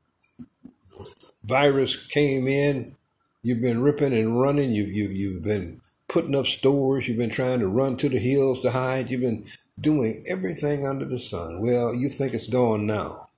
virus 1.44 2.06
came 2.06 2.48
in, 2.48 2.96
you've 3.42 3.60
been 3.60 3.82
ripping 3.82 4.14
and 4.14 4.40
running. 4.40 4.70
You, 4.70 4.84
you, 4.84 5.08
you've 5.08 5.44
been 5.44 5.82
putting 6.08 6.34
up 6.34 6.46
stores. 6.46 7.06
You've 7.06 7.18
been 7.18 7.28
trying 7.28 7.60
to 7.60 7.68
run 7.68 7.98
to 7.98 8.08
the 8.08 8.18
hills 8.18 8.62
to 8.62 8.70
hide. 8.70 9.10
You've 9.10 9.20
been 9.20 9.44
doing 9.78 10.24
everything 10.26 10.86
under 10.86 11.04
the 11.04 11.18
sun. 11.18 11.60
Well, 11.60 11.94
you 11.94 12.08
think 12.08 12.32
it's 12.32 12.48
gone 12.48 12.86
now. 12.86 13.28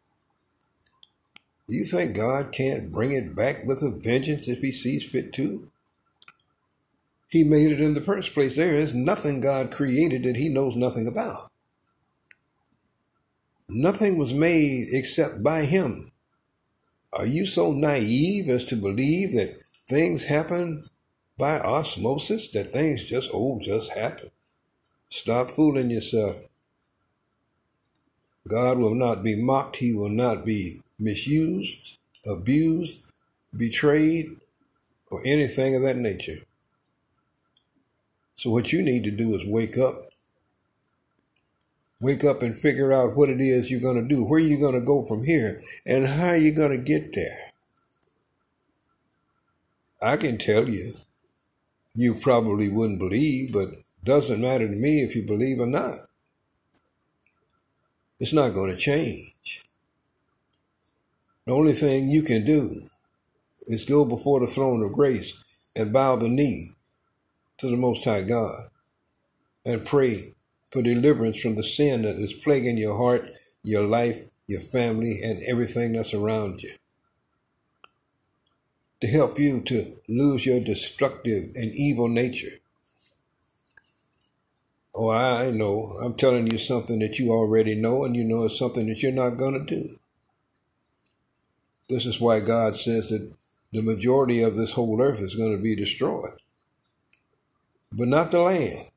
Do 1.68 1.74
you 1.74 1.87
think 1.87 2.14
God 2.14 2.53
can't 2.53 2.92
bring 2.92 3.12
it 3.12 3.35
back 3.35 3.64
with 3.64 3.83
a 3.83 3.90
vengeance 3.90 4.48
if 4.48 4.61
he 4.61 4.70
sees 4.70 5.05
fit 5.05 5.33
to? 5.35 5.70
He 7.29 7.42
made 7.42 7.72
it 7.72 7.81
in 7.81 7.94
the 7.94 8.03
first 8.03 8.35
place. 8.35 8.57
There 8.57 8.74
is 8.74 8.94
nothing 8.94 9.40
God 9.40 9.72
created 9.72 10.24
that 10.24 10.37
he 10.37 10.48
knows 10.48 10.77
nothing 10.77 11.07
about. 11.07 11.50
Nothing 13.66 14.18
was 14.18 14.35
made 14.35 14.88
except 14.92 15.42
by 15.42 15.64
him. 15.64 16.12
Are 17.12 17.27
you 17.27 17.46
so 17.46 17.72
naive 17.72 18.48
as 18.50 18.66
to 18.66 18.77
believe 18.77 19.33
that 19.33 19.61
things 19.88 20.24
happen 20.24 20.85
by 21.38 21.59
osmosis, 21.59 22.50
that 22.50 22.72
things 22.72 23.05
just, 23.05 23.31
oh, 23.33 23.59
just 23.62 23.92
happen? 23.92 24.31
Stop 25.09 25.50
fooling 25.50 25.90
yourself. 25.90 26.37
God 28.46 28.79
will 28.79 28.94
not 28.94 29.22
be 29.22 29.40
mocked. 29.40 29.77
He 29.77 29.94
will 29.94 30.11
not 30.11 30.44
be 30.44 30.83
misused, 30.98 31.98
abused, 32.26 33.02
betrayed, 33.57 34.26
or 35.11 35.22
anything 35.24 35.74
of 35.74 35.83
that 35.83 35.96
nature. 35.96 36.38
So, 38.37 38.50
what 38.50 38.72
you 38.72 38.83
need 38.83 39.04
to 39.04 39.11
do 39.11 39.35
is 39.35 39.46
wake 39.46 39.78
up. 39.78 40.09
Wake 42.00 42.24
up 42.24 42.42
and 42.42 42.59
figure 42.59 42.92
out 42.92 43.16
what 43.16 43.30
it 43.30 43.40
is 43.40 43.70
you're 43.70 43.80
going 43.80 44.02
to 44.02 44.09
do, 44.09 44.24
where 44.24 44.40
you're 44.40 44.61
going 44.61 44.78
to 44.78 44.85
go 44.85 45.04
from 45.04 45.24
here, 45.24 45.62
and 45.87 46.07
how 46.07 46.33
you're 46.33 46.54
going 46.54 46.76
to 46.76 46.85
get 46.85 47.14
there. 47.14 47.52
I 50.02 50.16
can 50.18 50.37
tell 50.37 50.68
you, 50.68 50.92
you 51.94 52.14
probably 52.14 52.68
wouldn't 52.68 52.98
believe, 52.98 53.52
but 53.52 53.68
doesn't 54.02 54.40
matter 54.40 54.68
to 54.68 54.74
me 54.74 55.02
if 55.02 55.16
you 55.16 55.22
believe 55.22 55.61
or 55.61 55.66
not. 55.66 56.00
It's 58.20 58.35
not 58.35 58.52
going 58.52 58.70
to 58.70 58.76
change. 58.76 59.63
The 61.46 61.52
only 61.52 61.74
thing 61.74 62.09
you 62.09 62.22
can 62.22 62.44
do 62.46 62.88
is 63.66 63.85
go 63.85 64.04
before 64.07 64.40
the 64.40 64.46
throne 64.46 64.83
of 64.83 64.92
grace 64.92 65.44
and 65.76 65.92
bow 65.92 66.16
the 66.16 66.28
knee 66.28 66.70
to 67.59 67.68
the 67.68 67.76
Most 67.76 68.04
High 68.04 68.22
God 68.22 68.68
and 69.64 69.85
pray 69.85 70.35
for 70.70 70.83
deliverance 70.83 71.40
from 71.40 71.57
the 71.57 71.62
sin 71.62 72.02
that 72.02 72.16
is 72.16 72.33
plaguing 72.33 72.78
your 72.78 72.96
heart, 72.96 73.28
your 73.62 73.83
life, 73.83 74.24
your 74.46 74.61
family, 74.61 75.20
and 75.22 75.42
everything 75.42 75.92
that's 75.92 76.14
around 76.14 76.62
you. 76.62 76.74
To 79.00 79.07
help 79.07 79.38
you 79.38 79.61
to 79.62 79.96
lose 80.09 80.46
your 80.46 80.61
destructive 80.61 81.50
and 81.54 81.74
evil 81.74 82.09
nature. 82.09 82.59
Oh, 84.94 85.11
I 85.11 85.50
know. 85.50 85.98
I'm 86.02 86.14
telling 86.14 86.50
you 86.50 86.59
something 86.59 87.00
that 87.00 87.18
you 87.18 87.30
already 87.33 87.74
know, 87.74 88.04
and 88.04 88.16
you 88.16 88.24
know 88.24 88.44
it's 88.44 88.59
something 88.59 88.87
that 88.87 89.02
you're 89.02 89.12
not 89.12 89.37
going 89.37 89.54
to 89.54 89.74
do. 89.74 89.98
This 91.88 92.06
is 92.06 92.20
why 92.20 92.40
God 92.40 92.76
says 92.76 93.10
that 93.10 93.32
the 93.72 93.82
majority 93.82 94.42
of 94.42 94.56
this 94.56 94.72
whole 94.72 95.00
earth 95.00 95.20
is 95.20 95.34
going 95.34 95.56
to 95.56 95.62
be 95.62 95.76
destroyed, 95.76 96.38
but 97.92 98.08
not 98.08 98.30
the 98.30 98.40
land. 98.40 98.88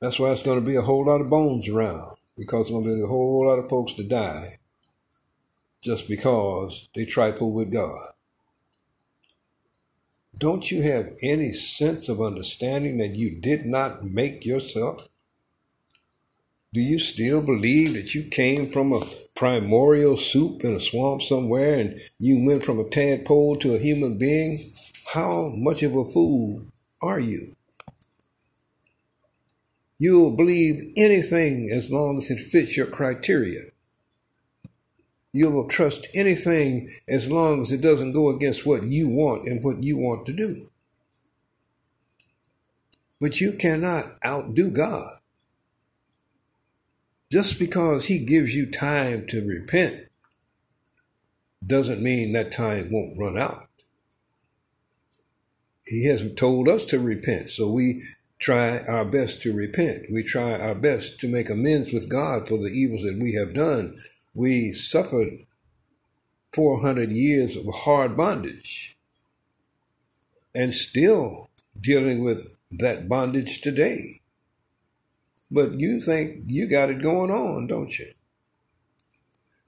That's 0.00 0.18
why 0.18 0.30
it's 0.32 0.42
going 0.42 0.58
to 0.58 0.66
be 0.66 0.76
a 0.76 0.82
whole 0.82 1.06
lot 1.06 1.20
of 1.20 1.30
bones 1.30 1.68
around, 1.68 2.16
because 2.36 2.68
there's 2.68 2.70
going 2.70 2.84
to 2.84 2.94
be 2.96 3.02
a 3.02 3.06
whole 3.06 3.46
lot 3.46 3.58
of 3.58 3.68
folks 3.68 3.94
to 3.94 4.02
die 4.02 4.58
just 5.82 6.08
because 6.08 6.88
they 6.94 7.04
trifle 7.04 7.52
with 7.52 7.72
God. 7.72 8.08
Don't 10.36 10.70
you 10.70 10.82
have 10.82 11.10
any 11.22 11.52
sense 11.52 12.08
of 12.08 12.20
understanding 12.20 12.98
that 12.98 13.14
you 13.14 13.40
did 13.40 13.66
not 13.66 14.04
make 14.04 14.46
yourself? 14.46 15.08
Do 16.74 16.80
you 16.80 16.98
still 16.98 17.44
believe 17.44 17.92
that 17.92 18.14
you 18.14 18.22
came 18.22 18.70
from 18.70 18.94
a 18.94 19.04
primordial 19.34 20.16
soup 20.16 20.64
in 20.64 20.74
a 20.74 20.80
swamp 20.80 21.20
somewhere 21.20 21.78
and 21.78 22.00
you 22.18 22.42
went 22.46 22.64
from 22.64 22.80
a 22.80 22.88
tadpole 22.88 23.56
to 23.56 23.74
a 23.74 23.78
human 23.78 24.16
being? 24.16 24.58
How 25.12 25.52
much 25.54 25.82
of 25.82 25.94
a 25.94 26.08
fool 26.08 26.64
are 27.02 27.20
you? 27.20 27.56
You'll 29.98 30.34
believe 30.34 30.94
anything 30.96 31.68
as 31.70 31.92
long 31.92 32.16
as 32.16 32.30
it 32.30 32.40
fits 32.40 32.74
your 32.74 32.86
criteria. 32.86 33.64
You 35.30 35.50
will 35.50 35.68
trust 35.68 36.06
anything 36.14 36.90
as 37.06 37.30
long 37.30 37.60
as 37.60 37.70
it 37.70 37.82
doesn't 37.82 38.12
go 38.12 38.30
against 38.30 38.64
what 38.64 38.84
you 38.84 39.08
want 39.08 39.46
and 39.46 39.62
what 39.62 39.82
you 39.82 39.98
want 39.98 40.24
to 40.24 40.32
do. 40.32 40.68
But 43.20 43.42
you 43.42 43.52
cannot 43.52 44.06
outdo 44.24 44.70
God. 44.70 45.18
Just 47.32 47.58
because 47.58 48.08
he 48.08 48.26
gives 48.26 48.54
you 48.54 48.70
time 48.70 49.26
to 49.28 49.42
repent 49.42 50.08
doesn't 51.66 52.02
mean 52.02 52.34
that 52.34 52.52
time 52.52 52.92
won't 52.92 53.18
run 53.18 53.38
out. 53.38 53.68
He 55.86 56.06
has 56.08 56.30
told 56.34 56.68
us 56.68 56.84
to 56.86 56.98
repent, 56.98 57.48
so 57.48 57.72
we 57.72 58.02
try 58.38 58.80
our 58.80 59.06
best 59.06 59.40
to 59.42 59.54
repent. 59.54 60.06
We 60.12 60.22
try 60.22 60.58
our 60.58 60.74
best 60.74 61.20
to 61.20 61.28
make 61.28 61.48
amends 61.48 61.90
with 61.90 62.10
God 62.10 62.46
for 62.46 62.58
the 62.58 62.68
evils 62.68 63.04
that 63.04 63.18
we 63.18 63.32
have 63.32 63.54
done. 63.54 63.96
We 64.34 64.72
suffered 64.72 65.46
400 66.52 67.10
years 67.10 67.56
of 67.56 67.64
hard 67.72 68.14
bondage 68.14 68.98
and 70.54 70.74
still 70.74 71.48
dealing 71.80 72.22
with 72.22 72.58
that 72.70 73.08
bondage 73.08 73.62
today. 73.62 74.21
But 75.52 75.78
you 75.78 76.00
think 76.00 76.44
you 76.46 76.66
got 76.66 76.88
it 76.88 77.02
going 77.02 77.30
on, 77.30 77.66
don't 77.66 77.98
you? 77.98 78.12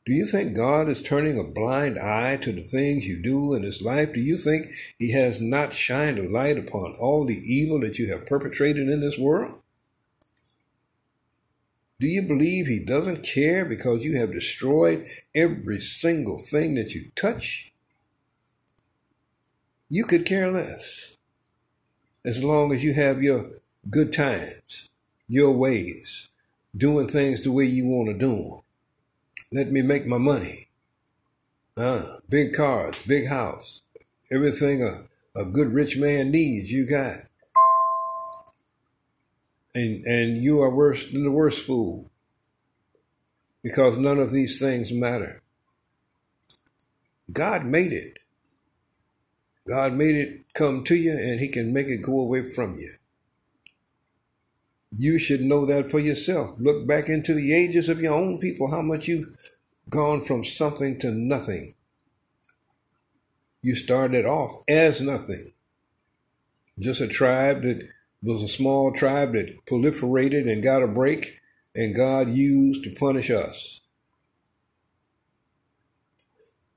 Do 0.06 0.14
you 0.14 0.24
think 0.24 0.56
God 0.56 0.88
is 0.88 1.02
turning 1.02 1.38
a 1.38 1.44
blind 1.44 1.98
eye 1.98 2.38
to 2.38 2.52
the 2.52 2.62
things 2.62 3.06
you 3.06 3.22
do 3.22 3.52
in 3.52 3.62
His 3.62 3.82
life? 3.82 4.14
Do 4.14 4.20
you 4.20 4.38
think 4.38 4.68
He 4.98 5.12
has 5.12 5.42
not 5.42 5.74
shined 5.74 6.18
a 6.18 6.28
light 6.28 6.56
upon 6.56 6.96
all 6.98 7.26
the 7.26 7.36
evil 7.36 7.80
that 7.80 7.98
you 7.98 8.10
have 8.10 8.26
perpetrated 8.26 8.88
in 8.88 9.02
this 9.02 9.18
world? 9.18 9.62
Do 12.00 12.06
you 12.06 12.22
believe 12.22 12.66
He 12.66 12.82
doesn't 12.82 13.26
care 13.26 13.66
because 13.66 14.04
you 14.04 14.16
have 14.16 14.32
destroyed 14.32 15.06
every 15.34 15.80
single 15.80 16.38
thing 16.38 16.76
that 16.76 16.94
you 16.94 17.10
touch? 17.14 17.72
You 19.90 20.04
could 20.04 20.24
care 20.24 20.50
less 20.50 21.18
as 22.24 22.42
long 22.42 22.72
as 22.72 22.82
you 22.82 22.94
have 22.94 23.22
your 23.22 23.50
good 23.90 24.14
times 24.14 24.88
your 25.28 25.52
ways, 25.52 26.28
doing 26.76 27.06
things 27.08 27.42
the 27.42 27.52
way 27.52 27.64
you 27.64 27.86
want 27.86 28.08
to 28.08 28.18
do 28.18 28.34
them. 28.34 28.60
Let 29.52 29.70
me 29.70 29.82
make 29.82 30.06
my 30.06 30.18
money. 30.18 30.68
Uh, 31.76 32.18
big 32.28 32.54
cars, 32.54 33.04
big 33.06 33.28
house, 33.28 33.82
everything 34.30 34.82
a, 34.82 35.06
a 35.40 35.44
good 35.44 35.72
rich 35.72 35.98
man 35.98 36.30
needs, 36.30 36.70
you 36.70 36.88
got. 36.88 37.16
And, 39.74 40.04
and 40.04 40.36
you 40.36 40.62
are 40.62 40.74
worse 40.74 41.10
than 41.10 41.24
the 41.24 41.32
worst 41.32 41.66
fool 41.66 42.10
because 43.62 43.98
none 43.98 44.20
of 44.20 44.30
these 44.30 44.60
things 44.60 44.92
matter. 44.92 45.42
God 47.32 47.64
made 47.64 47.92
it. 47.92 48.18
God 49.66 49.94
made 49.94 50.14
it 50.14 50.44
come 50.52 50.84
to 50.84 50.94
you 50.94 51.12
and 51.12 51.40
he 51.40 51.48
can 51.48 51.72
make 51.72 51.86
it 51.86 52.02
go 52.02 52.20
away 52.20 52.48
from 52.48 52.76
you. 52.76 52.94
You 54.96 55.18
should 55.18 55.40
know 55.40 55.66
that 55.66 55.90
for 55.90 55.98
yourself. 55.98 56.56
Look 56.58 56.86
back 56.86 57.08
into 57.08 57.34
the 57.34 57.52
ages 57.52 57.88
of 57.88 58.00
your 58.00 58.14
own 58.14 58.38
people, 58.38 58.70
how 58.70 58.82
much 58.82 59.08
you've 59.08 59.36
gone 59.88 60.22
from 60.22 60.44
something 60.44 61.00
to 61.00 61.10
nothing. 61.10 61.74
You 63.60 63.74
started 63.74 64.24
off 64.24 64.62
as 64.68 65.00
nothing. 65.00 65.52
Just 66.78 67.00
a 67.00 67.08
tribe 67.08 67.62
that 67.62 67.88
was 68.22 68.42
a 68.42 68.48
small 68.48 68.92
tribe 68.92 69.32
that 69.32 69.64
proliferated 69.66 70.50
and 70.50 70.62
got 70.62 70.82
a 70.82 70.86
break, 70.86 71.40
and 71.74 71.94
God 71.94 72.28
used 72.28 72.84
to 72.84 72.94
punish 72.94 73.30
us. 73.30 73.80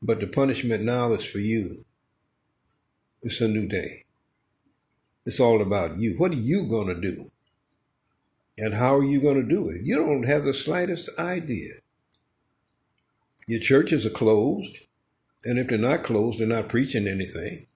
But 0.02 0.20
the 0.20 0.28
punishment 0.28 0.84
now 0.84 1.12
is 1.14 1.26
for 1.26 1.40
you. 1.40 1.86
It's 3.22 3.42
a 3.42 3.48
new 3.48 3.68
day. 3.68 4.06
It's 5.26 5.40
all 5.40 5.62
about 5.62 5.98
you. 5.98 6.16
What 6.18 6.32
are 6.32 6.36
you 6.36 6.68
going 6.68 6.88
to 6.88 7.00
do? 7.00 7.32
And 8.58 8.74
how 8.74 8.98
are 8.98 9.04
you 9.04 9.22
going 9.22 9.42
to 9.42 9.48
do 9.48 9.70
it? 9.70 9.82
You 9.84 9.96
don't 9.98 10.28
have 10.28 10.44
the 10.44 10.54
slightest 10.54 11.10
idea. 11.20 11.74
Your 13.48 13.60
churches 13.60 14.06
are 14.06 14.12
closed. 14.12 14.78
And 15.44 15.60
if 15.60 15.68
they're 15.68 15.78
not 15.78 16.04
closed, 16.04 16.40
they're 16.40 16.48
not 16.48 16.68
preaching 16.68 17.08
anything. 17.08 17.68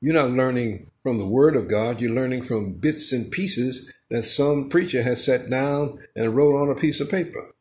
You're 0.00 0.14
not 0.14 0.30
learning 0.30 0.90
from 1.02 1.18
the 1.18 1.26
Word 1.26 1.56
of 1.56 1.68
God. 1.68 2.00
You're 2.00 2.14
learning 2.14 2.42
from 2.42 2.74
bits 2.74 3.12
and 3.12 3.30
pieces 3.30 3.92
that 4.10 4.22
some 4.24 4.68
preacher 4.68 5.02
has 5.02 5.24
sat 5.24 5.50
down 5.50 5.98
and 6.14 6.36
wrote 6.36 6.56
on 6.56 6.70
a 6.70 6.78
piece 6.78 7.00
of 7.00 7.10
paper. 7.10 7.52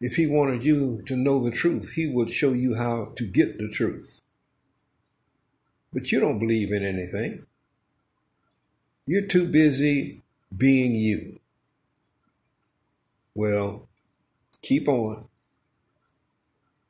If 0.00 0.16
he 0.16 0.26
wanted 0.26 0.64
you 0.64 1.02
to 1.06 1.16
know 1.16 1.42
the 1.42 1.50
truth, 1.50 1.94
he 1.94 2.08
would 2.08 2.30
show 2.30 2.52
you 2.52 2.74
how 2.74 3.12
to 3.16 3.26
get 3.26 3.56
the 3.56 3.68
truth. 3.68 4.20
But 5.92 6.12
you 6.12 6.20
don't 6.20 6.38
believe 6.38 6.72
in 6.72 6.84
anything. 6.84 7.46
You're 9.06 9.26
too 9.26 9.46
busy 9.46 10.22
being 10.56 10.94
you. 10.94 11.40
Well, 13.34 13.88
keep 14.62 14.88
on. 14.88 15.26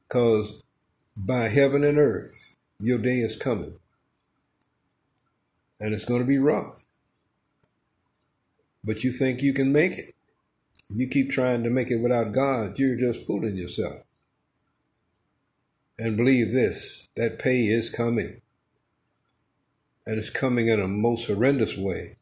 Because 0.06 0.62
by 1.16 1.48
heaven 1.48 1.82
and 1.82 1.98
earth, 1.98 2.56
your 2.78 2.98
day 2.98 3.18
is 3.18 3.34
coming. 3.34 3.78
And 5.80 5.92
it's 5.92 6.04
going 6.04 6.20
to 6.20 6.26
be 6.26 6.38
rough. 6.38 6.84
But 8.84 9.02
you 9.02 9.10
think 9.10 9.42
you 9.42 9.52
can 9.52 9.72
make 9.72 9.92
it. 9.92 10.14
You 10.88 11.08
keep 11.08 11.30
trying 11.30 11.62
to 11.64 11.70
make 11.70 11.90
it 11.90 12.00
without 12.00 12.32
God, 12.32 12.78
you're 12.78 12.96
just 12.96 13.26
fooling 13.26 13.56
yourself. 13.56 14.04
And 15.98 16.16
believe 16.16 16.52
this 16.52 17.08
that 17.16 17.38
pay 17.38 17.62
is 17.62 17.90
coming. 17.90 18.40
And 20.06 20.18
it's 20.18 20.30
coming 20.30 20.68
in 20.68 20.80
a 20.80 20.88
most 20.88 21.26
horrendous 21.26 21.76
way. 21.76 22.16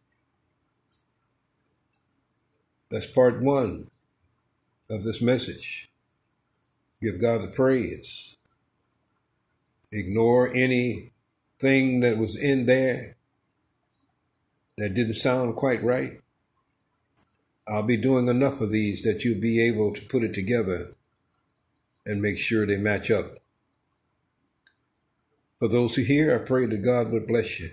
That's 2.90 3.06
part 3.06 3.42
one 3.42 3.90
of 4.90 5.02
this 5.02 5.22
message. 5.22 5.90
Give 7.00 7.20
God 7.20 7.42
the 7.42 7.48
praise. 7.48 8.36
Ignore 9.90 10.48
anything 10.54 12.00
that 12.00 12.18
was 12.18 12.36
in 12.36 12.66
there 12.66 13.16
that 14.78 14.94
didn't 14.94 15.14
sound 15.14 15.56
quite 15.56 15.82
right. 15.82 16.20
I'll 17.66 17.82
be 17.82 17.96
doing 17.96 18.28
enough 18.28 18.60
of 18.60 18.70
these 18.70 19.02
that 19.02 19.24
you'll 19.24 19.40
be 19.40 19.60
able 19.60 19.92
to 19.94 20.02
put 20.02 20.22
it 20.22 20.34
together 20.34 20.94
and 22.04 22.20
make 22.20 22.38
sure 22.38 22.66
they 22.66 22.76
match 22.76 23.10
up. 23.10 23.41
For 25.62 25.68
those 25.68 25.94
who 25.94 26.02
hear, 26.02 26.34
I 26.34 26.44
pray 26.44 26.66
that 26.66 26.84
God 26.84 27.12
would 27.12 27.28
bless 27.28 27.60
you. 27.60 27.70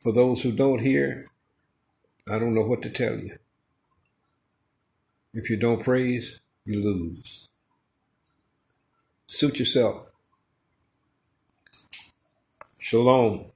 For 0.00 0.12
those 0.12 0.42
who 0.42 0.50
don't 0.50 0.80
hear, 0.80 1.26
I 2.28 2.40
don't 2.40 2.52
know 2.52 2.66
what 2.66 2.82
to 2.82 2.90
tell 2.90 3.16
you. 3.16 3.36
If 5.32 5.48
you 5.48 5.56
don't 5.56 5.84
praise, 5.84 6.40
you 6.64 6.82
lose. 6.82 7.48
Suit 9.28 9.60
yourself. 9.60 10.10
Shalom. 12.80 13.52